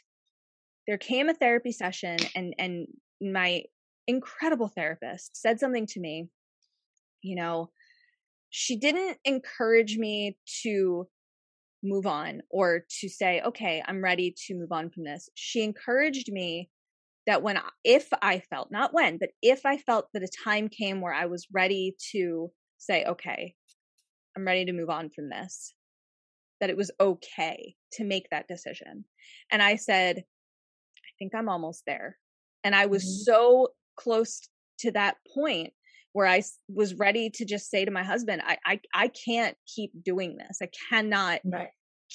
[0.86, 2.86] there came a therapy session and and
[3.20, 3.64] my
[4.06, 6.28] incredible therapist said something to me,
[7.22, 7.70] you know,
[8.50, 11.06] she didn't encourage me to
[11.82, 15.28] move on or to say, okay, I'm ready to move on from this.
[15.34, 16.70] She encouraged me
[17.26, 21.00] that when, if I felt, not when, but if I felt that a time came
[21.00, 23.54] where I was ready to say, okay,
[24.36, 25.74] I'm ready to move on from this,
[26.60, 29.04] that it was okay to make that decision.
[29.50, 32.16] And I said, I think I'm almost there.
[32.62, 33.32] And I was mm-hmm.
[33.32, 34.48] so close
[34.80, 35.72] to that point
[36.16, 39.90] where I was ready to just say to my husband, I, I, I can't keep
[40.02, 40.60] doing this.
[40.62, 41.68] I cannot right.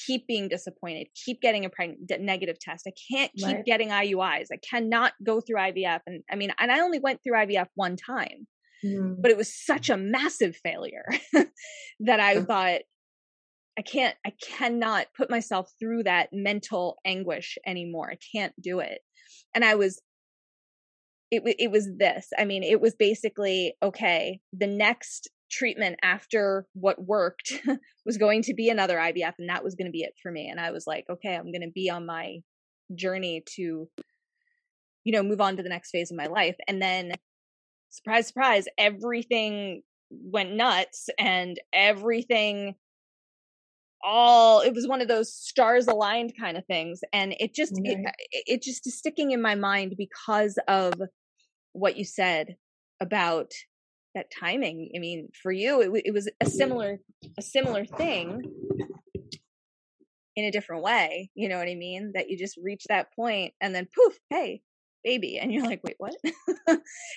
[0.07, 2.88] keep being disappointed, keep getting a pregnant, negative test.
[2.88, 3.63] I can't keep right.
[3.65, 4.47] getting IUIs.
[4.51, 5.99] I cannot go through IVF.
[6.07, 8.47] And I mean, and I only went through IVF one time,
[8.84, 9.21] mm.
[9.21, 11.05] but it was such a massive failure
[11.99, 12.82] that I thought,
[13.77, 18.11] I can't, I cannot put myself through that mental anguish anymore.
[18.11, 19.01] I can't do it.
[19.53, 20.01] And I was
[21.32, 22.27] it, it was this.
[22.38, 27.53] I mean, it was basically okay, the next treatment after what worked
[28.05, 30.49] was going to be another IVF, and that was going to be it for me.
[30.49, 32.38] And I was like, okay, I'm going to be on my
[32.95, 33.88] journey to,
[35.03, 36.55] you know, move on to the next phase of my life.
[36.67, 37.13] And then,
[37.89, 42.75] surprise, surprise, everything went nuts and everything
[44.03, 47.99] all it was one of those stars aligned kind of things and it just it,
[48.32, 50.93] it just is sticking in my mind because of
[51.74, 52.55] what you said
[52.99, 53.51] about
[54.15, 54.91] that timing.
[54.95, 56.99] I mean, for you, it, it was a similar
[57.38, 58.41] a similar thing
[60.36, 61.30] in a different way.
[61.36, 62.11] You know what I mean?
[62.13, 64.61] That you just reach that point and then poof, hey,
[65.03, 66.15] baby, and you're like, wait, what?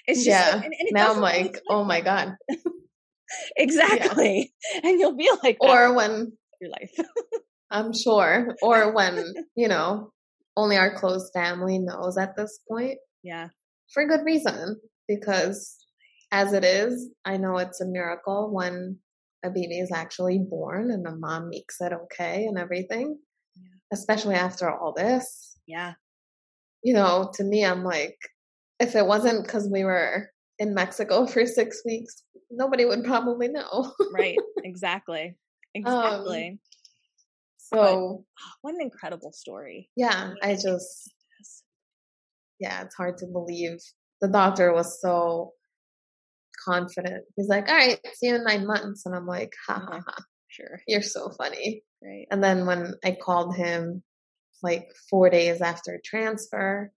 [0.06, 0.54] it's just yeah.
[0.54, 2.36] and, and now I'm like, oh my god.
[3.56, 4.80] exactly, yeah.
[4.84, 6.94] and you'll be like, or when your life.
[7.70, 10.12] I'm sure, or when you know
[10.56, 12.98] only our close family knows at this point.
[13.24, 13.48] Yeah
[13.94, 15.76] for good reason because
[16.32, 18.98] as it is, I know it's a miracle when
[19.44, 23.18] a baby is actually born and the mom makes it okay and everything,
[23.54, 23.68] yeah.
[23.92, 25.56] especially after all this.
[25.66, 25.94] Yeah.
[26.82, 28.18] You know, to me, I'm like,
[28.80, 30.28] if it wasn't because we were
[30.58, 33.92] in Mexico for six weeks, nobody would probably know.
[34.12, 34.36] right.
[34.62, 35.36] Exactly.
[35.76, 36.50] Exactly.
[36.50, 36.58] Um,
[37.56, 39.90] so, but, what an incredible story.
[39.96, 40.34] Yeah.
[40.40, 41.12] I just,
[42.64, 43.78] yeah, it's hard to believe.
[44.20, 45.52] The doctor was so
[46.64, 47.24] confident.
[47.36, 49.04] He's like, all right, see you in nine months.
[49.04, 50.24] And I'm like, ha ha ha.
[50.48, 50.80] Sure.
[50.86, 51.82] You're so funny.
[52.02, 52.26] Right.
[52.30, 54.02] And then when I called him
[54.62, 56.90] like four days after transfer,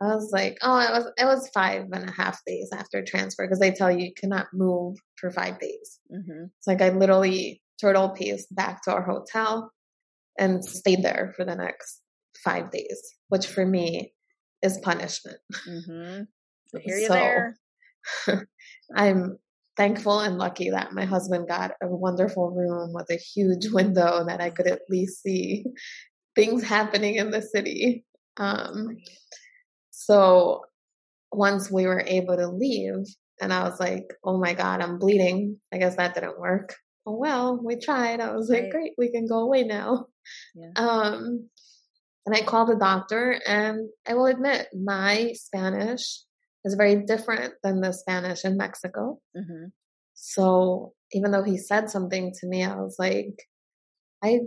[0.00, 3.44] I was like, oh, it was it was five and a half days after transfer
[3.44, 5.98] because they tell you you cannot move for five days.
[6.12, 6.44] Mm-hmm.
[6.58, 9.70] It's like I literally turtle paced back to our hotel
[10.38, 12.00] and stayed there for the next
[12.44, 14.12] five days, which for me
[14.62, 15.38] is punishment.
[15.68, 16.22] Mm-hmm.
[16.76, 17.58] I hear you so, there.
[18.94, 19.38] I'm
[19.76, 24.40] thankful and lucky that my husband got a wonderful room with a huge window that
[24.40, 25.64] I could at least see
[26.34, 28.04] things happening in the city.
[28.36, 28.96] Um,
[29.90, 30.62] so
[31.32, 33.04] once we were able to leave,
[33.40, 35.58] and I was like, oh my God, I'm bleeding.
[35.72, 36.74] I guess that didn't work.
[37.06, 38.20] Oh well, we tried.
[38.20, 38.64] I was right.
[38.64, 40.06] like, great, we can go away now.
[40.54, 40.72] Yeah.
[40.76, 41.48] Um,
[42.28, 46.20] and I called the doctor, and I will admit, my Spanish
[46.62, 49.18] is very different than the Spanish in Mexico.
[49.34, 49.68] Mm-hmm.
[50.12, 53.46] So even though he said something to me, I was like,
[54.22, 54.40] I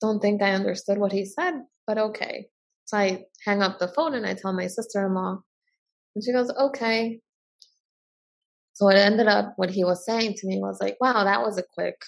[0.00, 1.54] don't think I understood what he said,
[1.86, 2.48] but okay.
[2.86, 5.38] So I hang up the phone and I tell my sister in law,
[6.16, 7.20] and she goes, okay.
[8.72, 11.58] So it ended up, what he was saying to me was like, wow, that was
[11.58, 12.02] a quick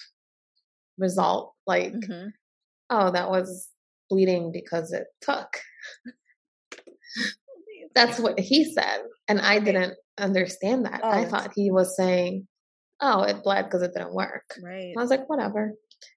[0.97, 1.53] result.
[1.65, 2.27] Like, mm-hmm.
[2.89, 3.69] oh, that was
[4.11, 5.47] bleeding because it took.
[7.95, 8.99] That's what he said.
[9.27, 11.01] And I didn't understand that.
[11.03, 12.47] Oh, I thought he was saying,
[13.01, 14.43] oh, it bled because it didn't work.
[14.63, 14.93] Right.
[14.97, 15.73] I was like, whatever.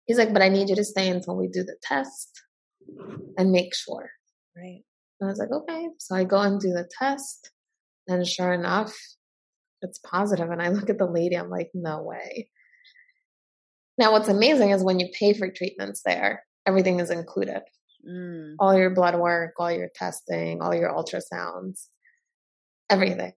[0.07, 2.29] He's like, but I need you to stay until we do the test
[3.39, 4.11] and make sure.
[4.57, 4.83] Right.
[5.21, 5.89] And I was like, okay.
[5.99, 7.51] So I go and do the test.
[8.07, 8.95] And sure enough,
[9.83, 10.51] it's positive.
[10.51, 12.49] And I look at the lady, I'm like, no way.
[13.97, 17.63] Now, what's amazing is when you pay for treatments there, everything is included.
[18.09, 18.55] Mm.
[18.59, 21.87] All your blood work, all your testing, all your ultrasounds,
[22.91, 23.33] everything.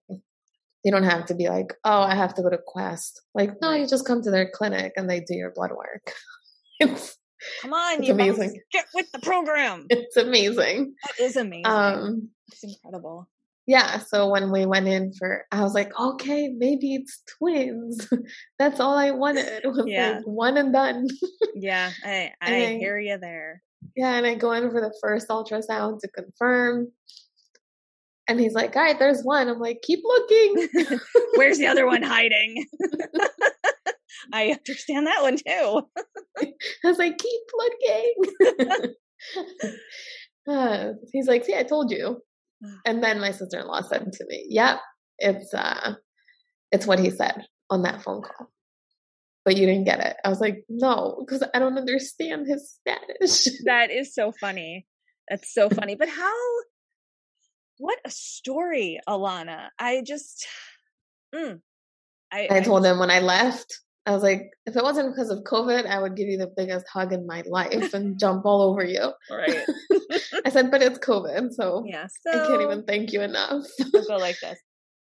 [0.84, 3.20] You don't have to be like, oh, I have to go to Quest.
[3.34, 6.12] Like, no, you just come to their clinic and they do your blood work.
[6.80, 7.16] it's
[7.62, 8.60] come on, it's you amazing.
[8.72, 9.86] Get with the program.
[9.90, 10.94] It's amazing.
[11.04, 11.66] That is amazing.
[11.66, 13.28] Um, it's incredible.
[13.66, 18.08] yeah, so when we went in for, I was like, okay, maybe it's twins.
[18.58, 19.62] That's all I wanted.
[19.64, 20.16] Was Yeah.
[20.18, 21.06] like one and done.
[21.54, 23.62] Yeah, I I And I- hear you there.
[23.96, 26.88] Yeah, and I go in for the first ultrasound to confirm.
[28.28, 29.48] And he's like, all right, there's one.
[29.48, 30.68] I'm like, keep looking.
[31.36, 32.66] Where's the other one hiding?
[34.32, 35.82] I understand that one too.
[36.84, 38.94] I was like, keep looking.
[40.48, 42.20] uh, he's like, see, I told you.
[42.84, 44.80] And then my sister-in-law said to me, "Yep,
[45.18, 45.94] it's uh,
[46.72, 48.50] it's what he said on that phone call."
[49.48, 50.14] But you didn't get it.
[50.22, 54.86] I was like, "No, because I don't understand his Spanish." That is so funny.
[55.30, 55.94] That's so funny.
[55.94, 56.34] But how?
[57.78, 59.68] What a story, Ilana.
[59.78, 60.46] I just.
[61.34, 61.62] Mm,
[62.30, 63.74] I, I told him when I left,
[64.04, 66.84] I was like, "If it wasn't because of COVID, I would give you the biggest
[66.86, 69.64] hug in my life and jump all over you." Right.
[70.44, 72.06] I said, "But it's COVID, so Yeah.
[72.26, 74.58] I can't even thank you enough." I'll go like this.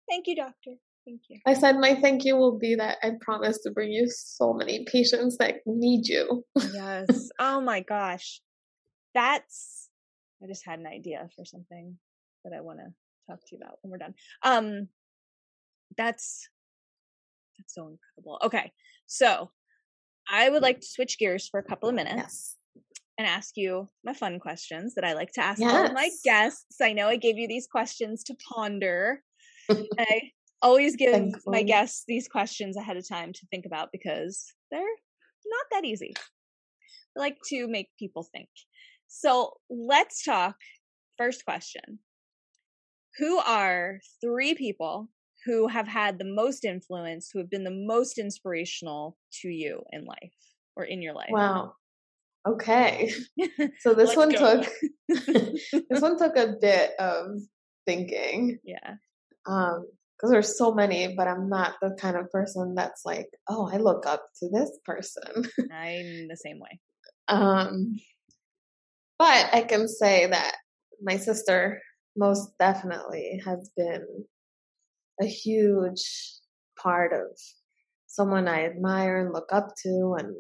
[0.07, 0.73] Thank you, doctor.
[1.07, 1.39] Thank you.
[1.47, 4.85] I said, "My thank you will be that I promise to bring you so many
[4.85, 7.29] patients that need you." Yes.
[7.39, 8.41] oh my gosh.
[9.15, 9.89] That's
[10.43, 11.97] I just had an idea for something
[12.45, 12.93] that I want to
[13.31, 14.15] talk to you about when we're done.
[14.43, 14.89] Um
[15.97, 16.49] that's
[17.57, 18.41] that's so incredible.
[18.45, 18.73] Okay.
[19.07, 19.51] So,
[20.29, 22.57] I would like to switch gears for a couple of minutes Yes.
[23.17, 26.81] and ask you my fun questions that I like to ask all of my guests.
[26.83, 29.23] I know I gave you these questions to ponder.
[29.99, 30.33] I
[30.63, 35.67] always give my guests these questions ahead of time to think about because they're not
[35.71, 36.15] that easy.
[37.17, 38.49] I like to make people think.
[39.09, 40.57] So let's talk.
[41.19, 42.01] First question
[43.19, 45.09] Who are three people
[45.45, 50.05] who have had the most influence, who have been the most inspirational to you in
[50.05, 50.35] life
[50.75, 51.31] or in your life?
[51.31, 51.75] Wow.
[52.47, 53.13] Okay.
[53.81, 54.69] So this one took
[55.09, 57.39] this one took a bit of
[57.87, 58.59] thinking.
[58.65, 58.95] yeah.
[59.47, 59.87] Um
[60.17, 63.77] because there's so many, but I'm not the kind of person that's like, oh, I
[63.77, 65.23] look up to this person.
[65.73, 66.81] I'm the same way.
[67.29, 67.97] Um,
[69.19, 70.57] but I can say that
[71.03, 71.83] my sister
[72.17, 74.07] most definitely has been
[75.21, 76.03] a huge
[76.81, 77.27] part of
[78.07, 80.35] someone I admire and look up to and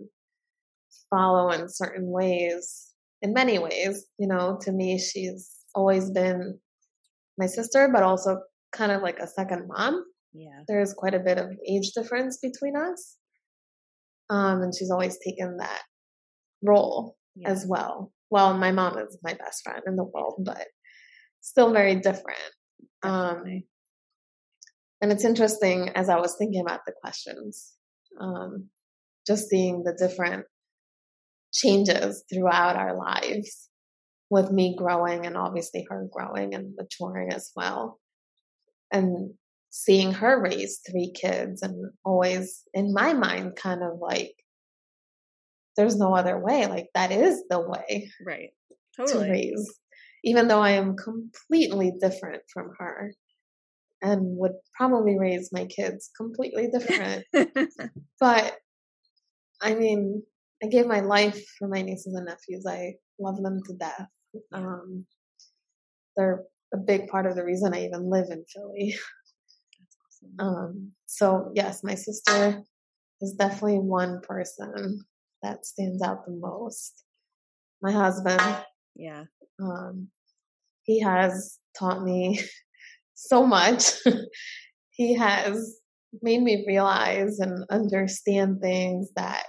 [1.11, 2.93] follow in certain ways.
[3.21, 6.59] In many ways, you know, to me, she's always been
[7.39, 8.41] my sister, but also
[8.77, 10.61] kind of like a second mom Yeah.
[10.69, 13.17] there's quite a bit of age difference between us.
[14.29, 15.83] Um, and she's always taken that
[16.63, 17.49] role yeah.
[17.49, 18.13] as well.
[18.31, 20.67] Well, my mom is my best friend in the world, but
[21.41, 22.51] still very different.
[23.03, 23.45] Um,
[25.01, 27.75] and it's interesting as I was thinking about the questions,
[28.21, 28.69] um,
[29.27, 30.45] just seeing the different
[31.53, 33.69] changes throughout our lives
[34.31, 38.01] with me growing and obviously her growing and maturing as well.
[38.93, 39.35] And
[39.71, 44.35] seeing her raise three kids and always in my mind kind of like
[45.77, 46.67] there's no other way.
[46.67, 48.51] Like that is the way right.
[49.07, 49.79] to raise,
[50.25, 53.13] even though I am completely different from her
[54.03, 57.25] and would probably raise my kids completely different.
[58.21, 58.55] but
[59.61, 60.23] I mean,
[60.63, 62.65] I gave my life for my nieces and nephews.
[62.67, 64.07] I love them to death.
[64.53, 65.07] Um,
[66.17, 66.45] they're
[66.77, 68.97] a big part of the reason I even live in Philly.
[70.39, 72.63] Um, so yes, my sister
[73.21, 75.05] is definitely one person
[75.43, 77.05] that stands out the most.
[77.83, 78.43] My husband,
[78.95, 79.25] yeah.
[79.63, 80.09] um,
[80.83, 82.41] he has taught me
[83.15, 83.93] so much.
[84.91, 85.79] he has
[86.23, 89.45] made me realize and understand things that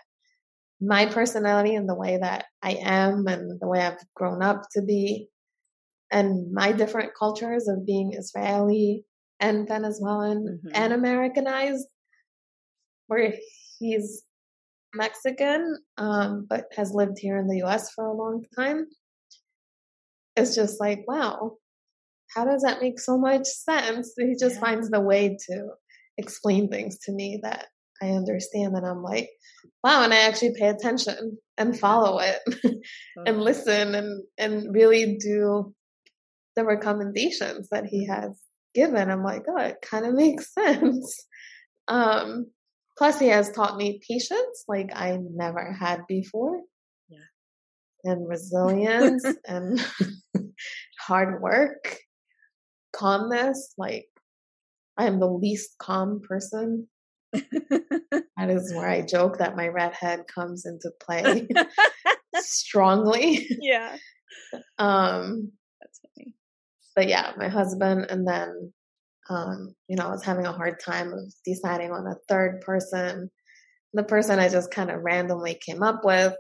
[0.80, 4.82] my personality and the way that I am and the way I've grown up to
[4.82, 5.28] be
[6.12, 9.05] and my different cultures of being Israeli
[9.39, 10.72] and Venezuelan Mhm.
[10.74, 11.88] and Americanized,
[13.08, 13.34] where
[13.80, 14.24] he's
[14.93, 18.88] Mexican, um, but has lived here in the US for a long time.
[20.36, 21.58] It's just like, wow,
[22.34, 24.14] how does that make so much sense?
[24.18, 24.62] He just Yeah.
[24.62, 25.70] finds the way to
[26.18, 27.68] explain things to me that
[28.01, 28.76] I understand.
[28.76, 29.30] And I'm like,
[29.84, 32.39] wow, and I actually pay attention and follow it
[33.26, 35.74] and listen and, and really do
[36.58, 38.38] the recommendations that he has
[38.74, 39.10] given.
[39.10, 41.26] I'm like, oh, it kind of makes sense.
[41.88, 42.47] Um,
[42.97, 46.62] plus, he has taught me patience like I never had before.
[47.08, 48.12] Yeah.
[48.12, 49.80] And resilience and
[50.99, 51.99] hard work,
[52.91, 53.74] calmness.
[53.78, 54.08] Like,
[54.97, 56.88] I am the least calm person.
[57.34, 61.47] That is where I joke that my redhead comes into play
[62.36, 63.47] strongly.
[63.62, 63.97] yeah.
[64.80, 65.51] Um.
[66.98, 68.74] But yeah, my husband, and then
[69.30, 73.30] um, you know, I was having a hard time of deciding on a third person.
[73.93, 76.34] The person I just kind of randomly came up with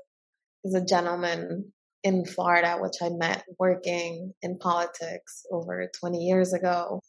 [0.63, 1.71] is a gentleman
[2.03, 7.01] in Florida, which I met working in politics over 20 years ago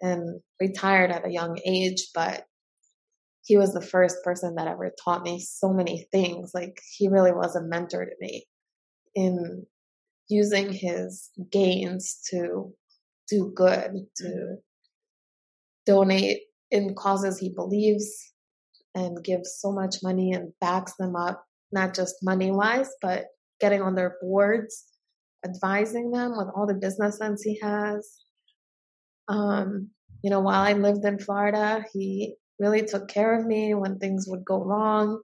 [0.00, 2.44] and retired at a young age, but
[3.44, 6.52] he was the first person that ever taught me so many things.
[6.54, 8.46] Like he really was a mentor to me
[9.14, 9.66] in
[10.28, 12.72] using his gains to
[13.28, 14.54] do good, to mm-hmm.
[15.86, 18.32] donate in causes he believes
[18.94, 23.26] and gives so much money and backs them up, not just money wise, but
[23.60, 24.84] getting on their boards,
[25.44, 28.20] advising them with all the business sense he has.
[29.28, 29.90] Um,
[30.22, 34.26] you know, while I lived in Florida, he really took care of me when things
[34.28, 35.20] would go wrong.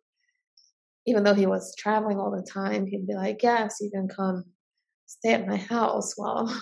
[1.06, 4.44] Even though he was traveling all the time, he'd be like, Yes, you can come
[5.06, 6.14] stay at my house.
[6.16, 6.54] Well,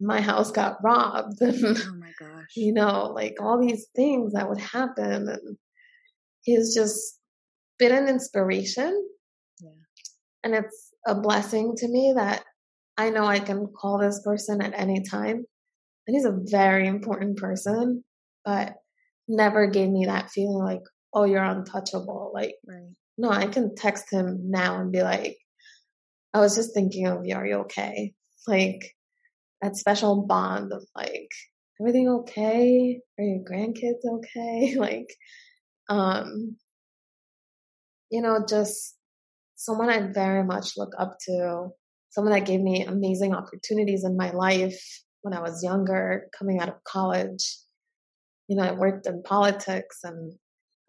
[0.00, 1.36] my house got robbed.
[1.40, 2.56] And, oh my gosh.
[2.56, 5.28] You know, like all these things that would happen.
[5.28, 5.56] And
[6.42, 7.18] he's just
[7.78, 9.08] been an inspiration.
[9.60, 9.70] Yeah.
[10.44, 12.44] And it's a blessing to me that
[12.96, 15.44] I know I can call this person at any time.
[16.06, 18.04] And he's a very important person,
[18.44, 18.74] but
[19.28, 20.82] never gave me that feeling like,
[21.12, 22.30] oh, you're untouchable.
[22.32, 22.92] Like, right.
[23.18, 25.36] no, I can text him now and be like,
[26.32, 27.34] I was just thinking of you.
[27.34, 28.14] Are you okay?
[28.46, 28.95] Like
[29.62, 31.30] that special bond of like,
[31.80, 33.00] everything okay?
[33.18, 34.74] Are your grandkids okay?
[34.78, 35.08] like,
[35.88, 36.56] um,
[38.10, 38.96] you know, just
[39.56, 41.68] someone I very much look up to,
[42.10, 44.80] someone that gave me amazing opportunities in my life
[45.22, 47.58] when I was younger, coming out of college.
[48.48, 50.32] You know, I worked in politics and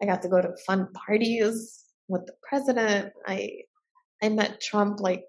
[0.00, 3.12] I got to go to fun parties with the president.
[3.26, 3.50] I
[4.22, 5.24] I met Trump like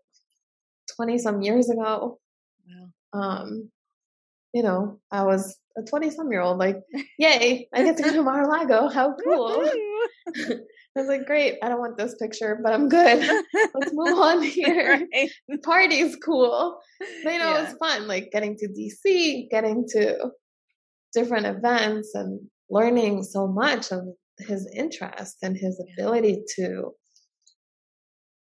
[0.96, 2.20] 20 some years ago.
[2.68, 2.88] Wow.
[3.14, 3.70] Um,
[4.53, 6.78] you know, I was a 20 some year old, like,
[7.18, 8.89] yay, I get to go to Mar-a-Lago.
[8.89, 9.70] How cool.
[10.97, 13.20] I was like, great, I don't want this picture, but I'm good.
[13.76, 15.07] Let's move on here.
[15.14, 15.30] Right.
[15.47, 16.80] The party's cool.
[17.24, 17.64] But, you know, yeah.
[17.64, 20.32] it's fun, like getting to DC, getting to
[21.14, 24.01] different events and learning so much of
[24.39, 26.91] his interest and his ability to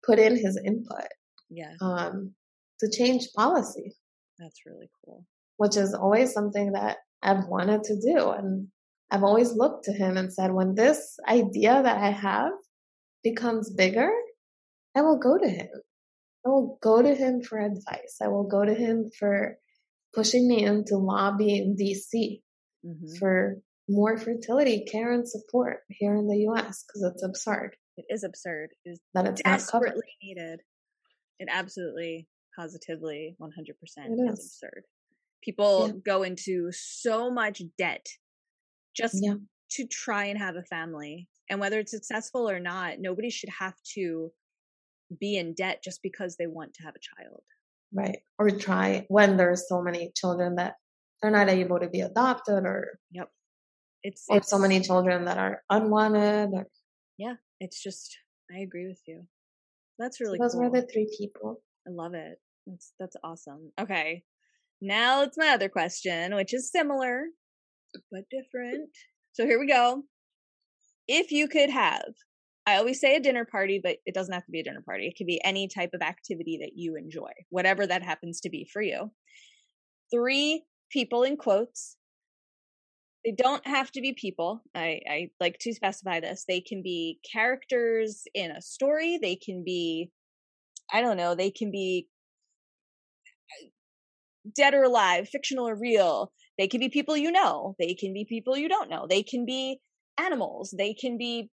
[0.05, 1.09] put in his input.
[1.51, 1.73] Yeah.
[1.81, 2.35] Um,
[2.81, 3.95] to change policy.
[4.39, 5.25] That's really cool.
[5.57, 8.31] Which is always something that I've wanted to do.
[8.31, 8.69] And
[9.11, 12.53] I've always looked to him and said, when this idea that I have
[13.23, 14.11] becomes bigger,
[14.97, 15.69] I will go to him.
[16.45, 18.19] I will go to him for advice.
[18.23, 19.59] I will go to him for
[20.15, 22.41] pushing me into lobbying DC
[22.85, 23.17] mm-hmm.
[23.19, 23.57] for
[23.89, 27.77] more fertility care and support here in the US because it's absurd.
[27.97, 28.71] It is absurd.
[28.85, 30.61] It is that it's desperately needed.
[31.39, 32.27] It absolutely,
[32.57, 34.21] positively, 100% is.
[34.21, 34.85] is absurd.
[35.43, 35.93] People yeah.
[36.05, 38.07] go into so much debt
[38.97, 39.35] just yeah.
[39.73, 41.29] to try and have a family.
[41.51, 44.33] And whether it's successful or not, nobody should have to
[45.21, 47.43] be in debt just because they want to have a child.
[47.93, 48.19] Right.
[48.39, 50.75] Or try when there's so many children that
[51.23, 53.31] they're not able to be adopted or Yep.
[54.03, 56.67] It's or it's, so many children that are unwanted or
[57.19, 57.35] Yeah.
[57.61, 58.17] It's just
[58.53, 59.27] I agree with you.
[59.99, 60.63] That's really so those cool.
[60.63, 61.63] were the three people.
[61.87, 62.39] I love it.
[62.67, 63.73] That's that's awesome.
[63.81, 64.23] Okay.
[64.83, 67.25] Now it's my other question, which is similar
[68.11, 68.91] but different.
[69.33, 70.03] So here we go.
[71.09, 72.13] If you could have,
[72.67, 75.07] I always say a dinner party, but it doesn't have to be a dinner party.
[75.07, 78.69] It could be any type of activity that you enjoy, whatever that happens to be
[78.73, 79.13] for you.
[80.13, 81.97] Three people in quotes.
[83.25, 84.63] They don't have to be people.
[84.75, 86.45] I, I like to specify this.
[86.47, 89.19] They can be characters in a story.
[89.21, 90.11] They can be,
[90.93, 92.09] I don't know, they can be
[94.55, 96.33] dead or alive, fictional or real.
[96.59, 97.75] They can be people you know.
[97.79, 99.07] They can be people you don't know.
[99.09, 99.81] They can be
[100.19, 100.75] animals.
[100.77, 101.51] They can be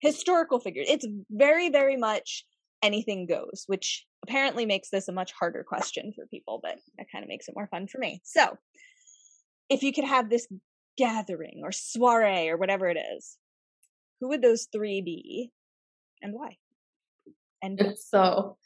[0.00, 0.86] historical figures.
[0.88, 2.44] It's very, very much
[2.82, 7.24] anything goes, which apparently makes this a much harder question for people, but that kind
[7.24, 8.20] of makes it more fun for me.
[8.24, 8.56] So,
[9.68, 10.46] if you could have this
[10.96, 13.36] gathering or soiree or whatever it is,
[14.20, 15.50] who would those three be
[16.22, 16.56] and why?
[17.62, 18.56] And so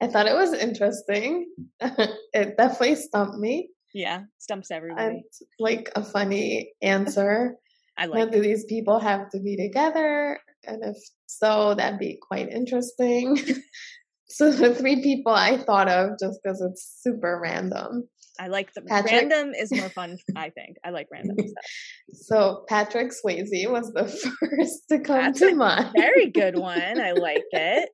[0.00, 1.46] I thought it was interesting.
[1.80, 3.70] it definitely stumped me.
[3.94, 5.06] Yeah, stumps everybody.
[5.06, 5.24] And
[5.58, 7.56] like a funny answer.
[7.98, 8.30] I like.
[8.30, 10.38] do these people have to be together?
[10.66, 13.38] And if so, that'd be quite interesting.
[14.28, 18.06] so the three people I thought of just because it's super random.
[18.38, 20.18] I like the Patrick, random is more fun.
[20.36, 21.64] I think I like random stuff.
[22.12, 25.94] So Patrick Swayze was the first to come That's to mind.
[25.96, 27.00] Very good one.
[27.00, 27.88] I like it.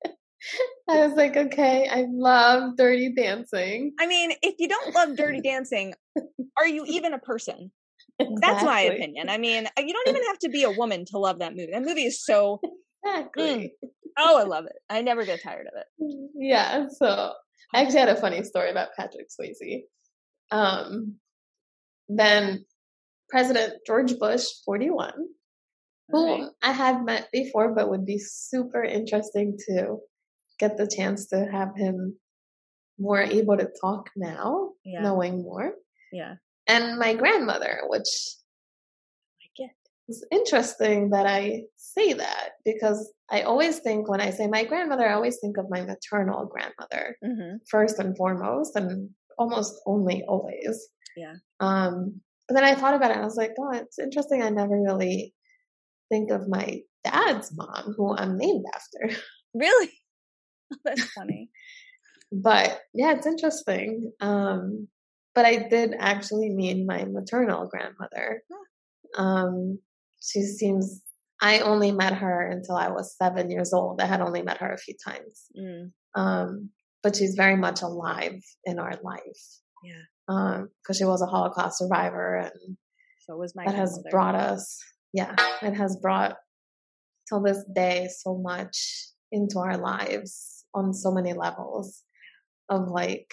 [0.88, 3.92] I was like, okay, I love dirty dancing.
[3.98, 5.94] I mean, if you don't love dirty dancing,
[6.58, 7.70] are you even a person?
[8.18, 8.40] Exactly.
[8.40, 9.28] That's my opinion.
[9.28, 11.72] I mean, uh, you don't even have to be a woman to love that movie.
[11.72, 12.60] That movie is so
[13.04, 13.74] exactly.
[13.82, 13.88] Mm.
[14.18, 14.76] Oh, I love it.
[14.90, 16.30] I never get tired of it.
[16.34, 16.86] Yeah.
[16.88, 17.32] So
[17.74, 19.84] I actually had a funny story about Patrick Swayze.
[20.50, 21.16] Um,
[22.08, 22.66] then
[23.30, 25.12] President George Bush, 41,
[26.10, 26.50] who right.
[26.62, 29.96] I had met before, but would be super interesting to
[30.58, 32.16] get the chance to have him
[32.98, 35.00] more able to talk now, yeah.
[35.00, 35.72] knowing more.
[36.12, 36.34] Yeah.
[36.68, 38.08] And my grandmother, which
[39.42, 39.70] I get.
[40.08, 45.08] it's interesting that I say that because I always think when I say my grandmother,
[45.08, 47.56] I always think of my maternal grandmother mm-hmm.
[47.68, 50.88] first and foremost, and almost only always.
[51.16, 51.34] Yeah.
[51.60, 54.42] Um, but then I thought about it and I was like, oh, it's interesting.
[54.42, 55.34] I never really
[56.10, 59.16] think of my dad's mom, who I'm named after.
[59.54, 59.90] Really?
[60.84, 61.50] That's funny.
[62.32, 64.12] but yeah, it's interesting.
[64.20, 64.88] Um,
[65.34, 68.42] but I did actually meet my maternal grandmother.
[69.16, 69.78] Um,
[70.20, 71.00] she seems
[71.40, 74.00] I only met her until I was seven years old.
[74.00, 75.46] I had only met her a few times.
[75.58, 75.92] Mm.
[76.14, 76.70] Um,
[77.02, 79.60] but she's very much alive in our life.
[79.82, 80.02] Yeah.
[80.28, 82.76] Um, because she was a Holocaust survivor and
[83.26, 84.78] so was my that has brought us
[85.12, 86.36] yeah, it has brought
[87.28, 92.02] till this day so much into our lives on so many levels
[92.68, 93.32] of like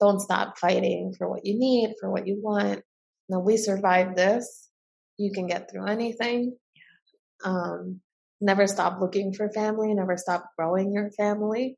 [0.00, 2.82] don't stop fighting for what you need, for what you want.
[3.28, 4.68] No, we survived this
[5.18, 6.56] you can get through anything.
[7.44, 8.00] Um,
[8.40, 11.76] never stop looking for family, never stop growing your family,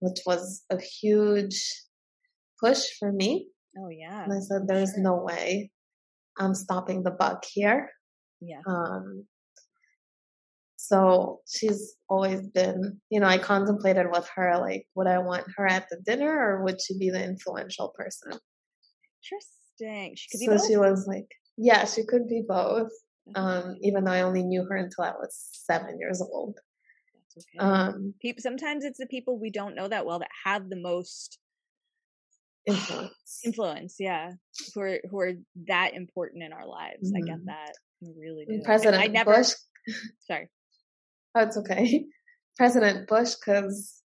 [0.00, 1.62] which was a huge
[2.62, 3.48] push for me.
[3.78, 4.24] Oh, yeah.
[4.24, 5.02] And I said, there's sure.
[5.02, 5.70] no way
[6.38, 7.90] I'm stopping the buck here.
[8.40, 8.60] Yeah.
[8.66, 9.26] Um,
[10.86, 15.66] so she's always been, you know, I contemplated with her, like, would I want her
[15.66, 18.38] at the dinner or would she be the influential person?
[19.22, 20.14] Interesting.
[20.14, 20.66] She could be so both.
[20.66, 21.26] she was like,
[21.56, 22.90] yeah, she could be both.
[23.34, 26.58] Um, even though I only knew her until I was seven years old.
[27.34, 27.66] That's okay.
[27.66, 31.38] Um, people, sometimes it's the people we don't know that well that have the most
[32.66, 33.40] influence.
[33.42, 34.32] influence, yeah,
[34.74, 35.32] who are who are
[35.66, 37.10] that important in our lives.
[37.10, 37.16] Mm-hmm.
[37.16, 37.46] I get mm-hmm.
[37.46, 37.72] that.
[38.02, 38.60] I really do.
[38.62, 39.52] President I never, Bush.
[40.30, 40.50] Sorry.
[41.34, 42.04] Oh, it's okay.
[42.56, 44.00] President Bush, because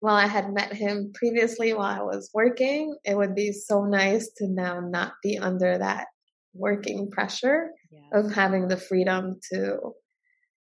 [0.00, 4.30] while I had met him previously while I was working, it would be so nice
[4.38, 6.06] to now not be under that
[6.54, 8.18] working pressure yeah.
[8.18, 9.78] of having the freedom to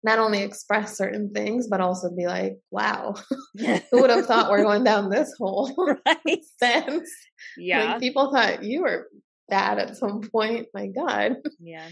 [0.02, 3.14] not only express certain things, but also be like, wow,
[3.58, 5.72] who would have thought we're going down this hole?
[6.06, 6.44] right.
[6.58, 7.10] sense?
[7.56, 7.92] Yeah.
[7.92, 9.08] Like, people thought you were
[9.48, 10.68] bad at some point.
[10.72, 11.36] My God.
[11.58, 11.88] Yeah.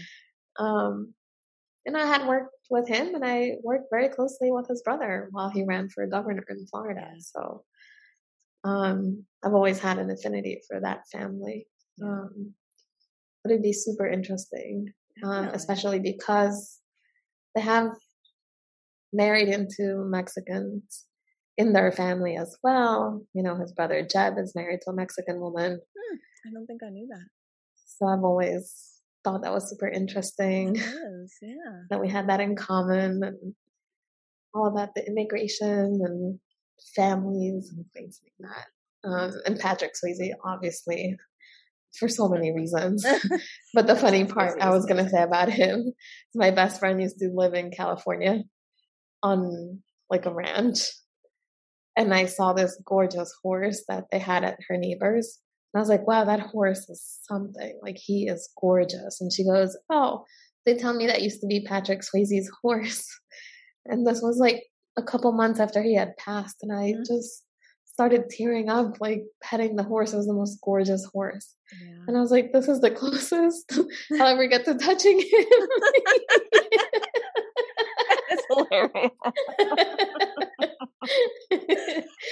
[0.57, 1.13] Um,
[1.89, 5.49] and I had worked with him and I worked very closely with his brother while
[5.49, 7.15] he ran for governor in Florida.
[7.17, 7.63] So,
[8.63, 11.65] um, I've always had an affinity for that family.
[11.99, 12.53] Um,
[13.43, 16.77] but it'd be super interesting, um, especially because
[17.55, 17.89] they have
[19.11, 21.05] married into Mexicans
[21.57, 23.25] in their family as well.
[23.33, 25.71] You know, his brother Jeb is married to a Mexican woman.
[25.97, 26.17] Hmm,
[26.47, 27.27] I don't think I knew that.
[27.97, 30.75] So I've always thought that was super interesting.
[30.77, 31.83] Is, yeah.
[31.89, 33.55] that we had that in common and
[34.53, 36.39] all about the immigration and
[36.95, 39.09] families and things like that.
[39.09, 41.17] Um, and Patrick Swayze, obviously,
[41.97, 43.05] for so many reasons.
[43.73, 45.93] but the funny part I was going to say about him,
[46.35, 48.43] my best friend used to live in California
[49.23, 50.79] on like a ranch.
[51.95, 55.39] And I saw this gorgeous horse that they had at her neighbor's.
[55.73, 57.79] And I was like, wow, that horse is something.
[57.81, 59.21] Like, he is gorgeous.
[59.21, 60.25] And she goes, oh,
[60.65, 63.07] they tell me that used to be Patrick Swayze's horse.
[63.85, 64.63] And this was like
[64.97, 66.57] a couple months after he had passed.
[66.61, 67.03] And I mm-hmm.
[67.07, 67.43] just
[67.85, 70.13] started tearing up, like petting the horse.
[70.13, 71.53] It was the most gorgeous horse.
[71.81, 72.05] Yeah.
[72.07, 73.71] And I was like, this is the closest
[74.13, 75.27] I'll ever get to touching him.
[78.29, 79.11] That's hilarious.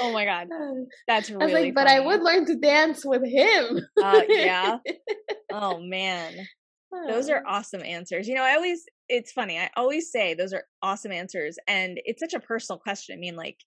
[0.02, 0.48] Oh my god,
[1.08, 1.42] that's really.
[1.42, 1.72] I was like, funny.
[1.72, 3.80] but I would learn to dance with him.
[4.02, 4.78] uh, yeah.
[5.50, 6.36] Oh man,
[7.08, 8.28] those are awesome answers.
[8.28, 8.84] You know, I always.
[9.08, 9.58] It's funny.
[9.58, 13.16] I always say those are awesome answers, and it's such a personal question.
[13.16, 13.58] I mean, like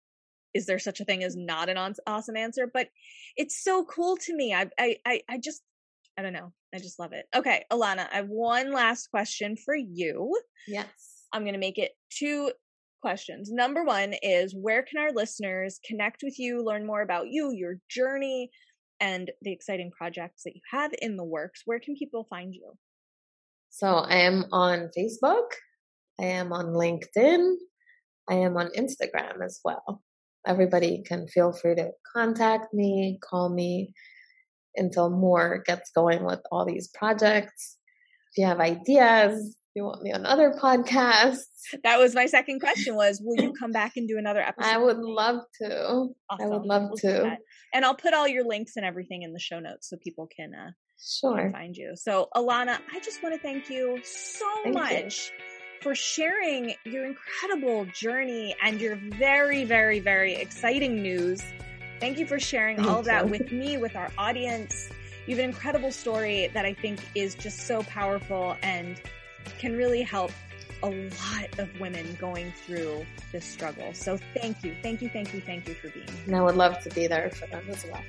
[0.55, 2.71] is there such a thing as not an awesome answer?
[2.73, 2.89] But
[3.37, 4.55] it's so cool to me.
[4.55, 5.63] I, I, I, I just,
[6.19, 6.53] I don't know.
[6.75, 7.27] I just love it.
[7.35, 10.39] Okay, Ilana, I have one last question for you.
[10.67, 10.89] Yes.
[11.33, 12.53] I'm going to make it two
[13.01, 13.51] questions.
[13.51, 17.79] Number one is where can our listeners connect with you, learn more about you, your
[17.89, 18.51] journey,
[19.01, 21.63] and the exciting projects that you have in the works?
[21.65, 22.73] Where can people find you?
[23.71, 25.51] So I am on Facebook.
[26.21, 27.55] I am on LinkedIn.
[28.29, 30.03] I am on Instagram as well.
[30.47, 33.93] everybody can feel free to contact me, call me
[34.77, 37.77] until more gets going with all these projects.
[38.33, 41.45] If you have ideas, you want me on other podcasts.
[41.85, 44.69] That was my second question was will you come back and do another episode?
[44.69, 46.09] I would love to.
[46.29, 46.47] Awesome.
[46.47, 47.37] I would love we'll to.
[47.73, 50.53] And I'll put all your links and everything in the show notes so people can
[50.55, 51.93] uh sure can find you.
[51.95, 55.31] So Ilana, I just want to thank you so thank much.
[55.33, 55.45] You
[55.83, 61.43] for sharing your incredible journey and your very, very, very exciting news.
[62.01, 64.91] Thank you for sharing Thank all of that with me, with our audience.
[65.27, 69.01] You have an incredible story that I think is just so powerful and
[69.59, 70.33] can really help
[70.83, 73.93] a lot of women going through this struggle.
[73.93, 76.09] So thank you, thank you, thank you, thank you for being.
[76.27, 78.03] And I would love to be there for them as well.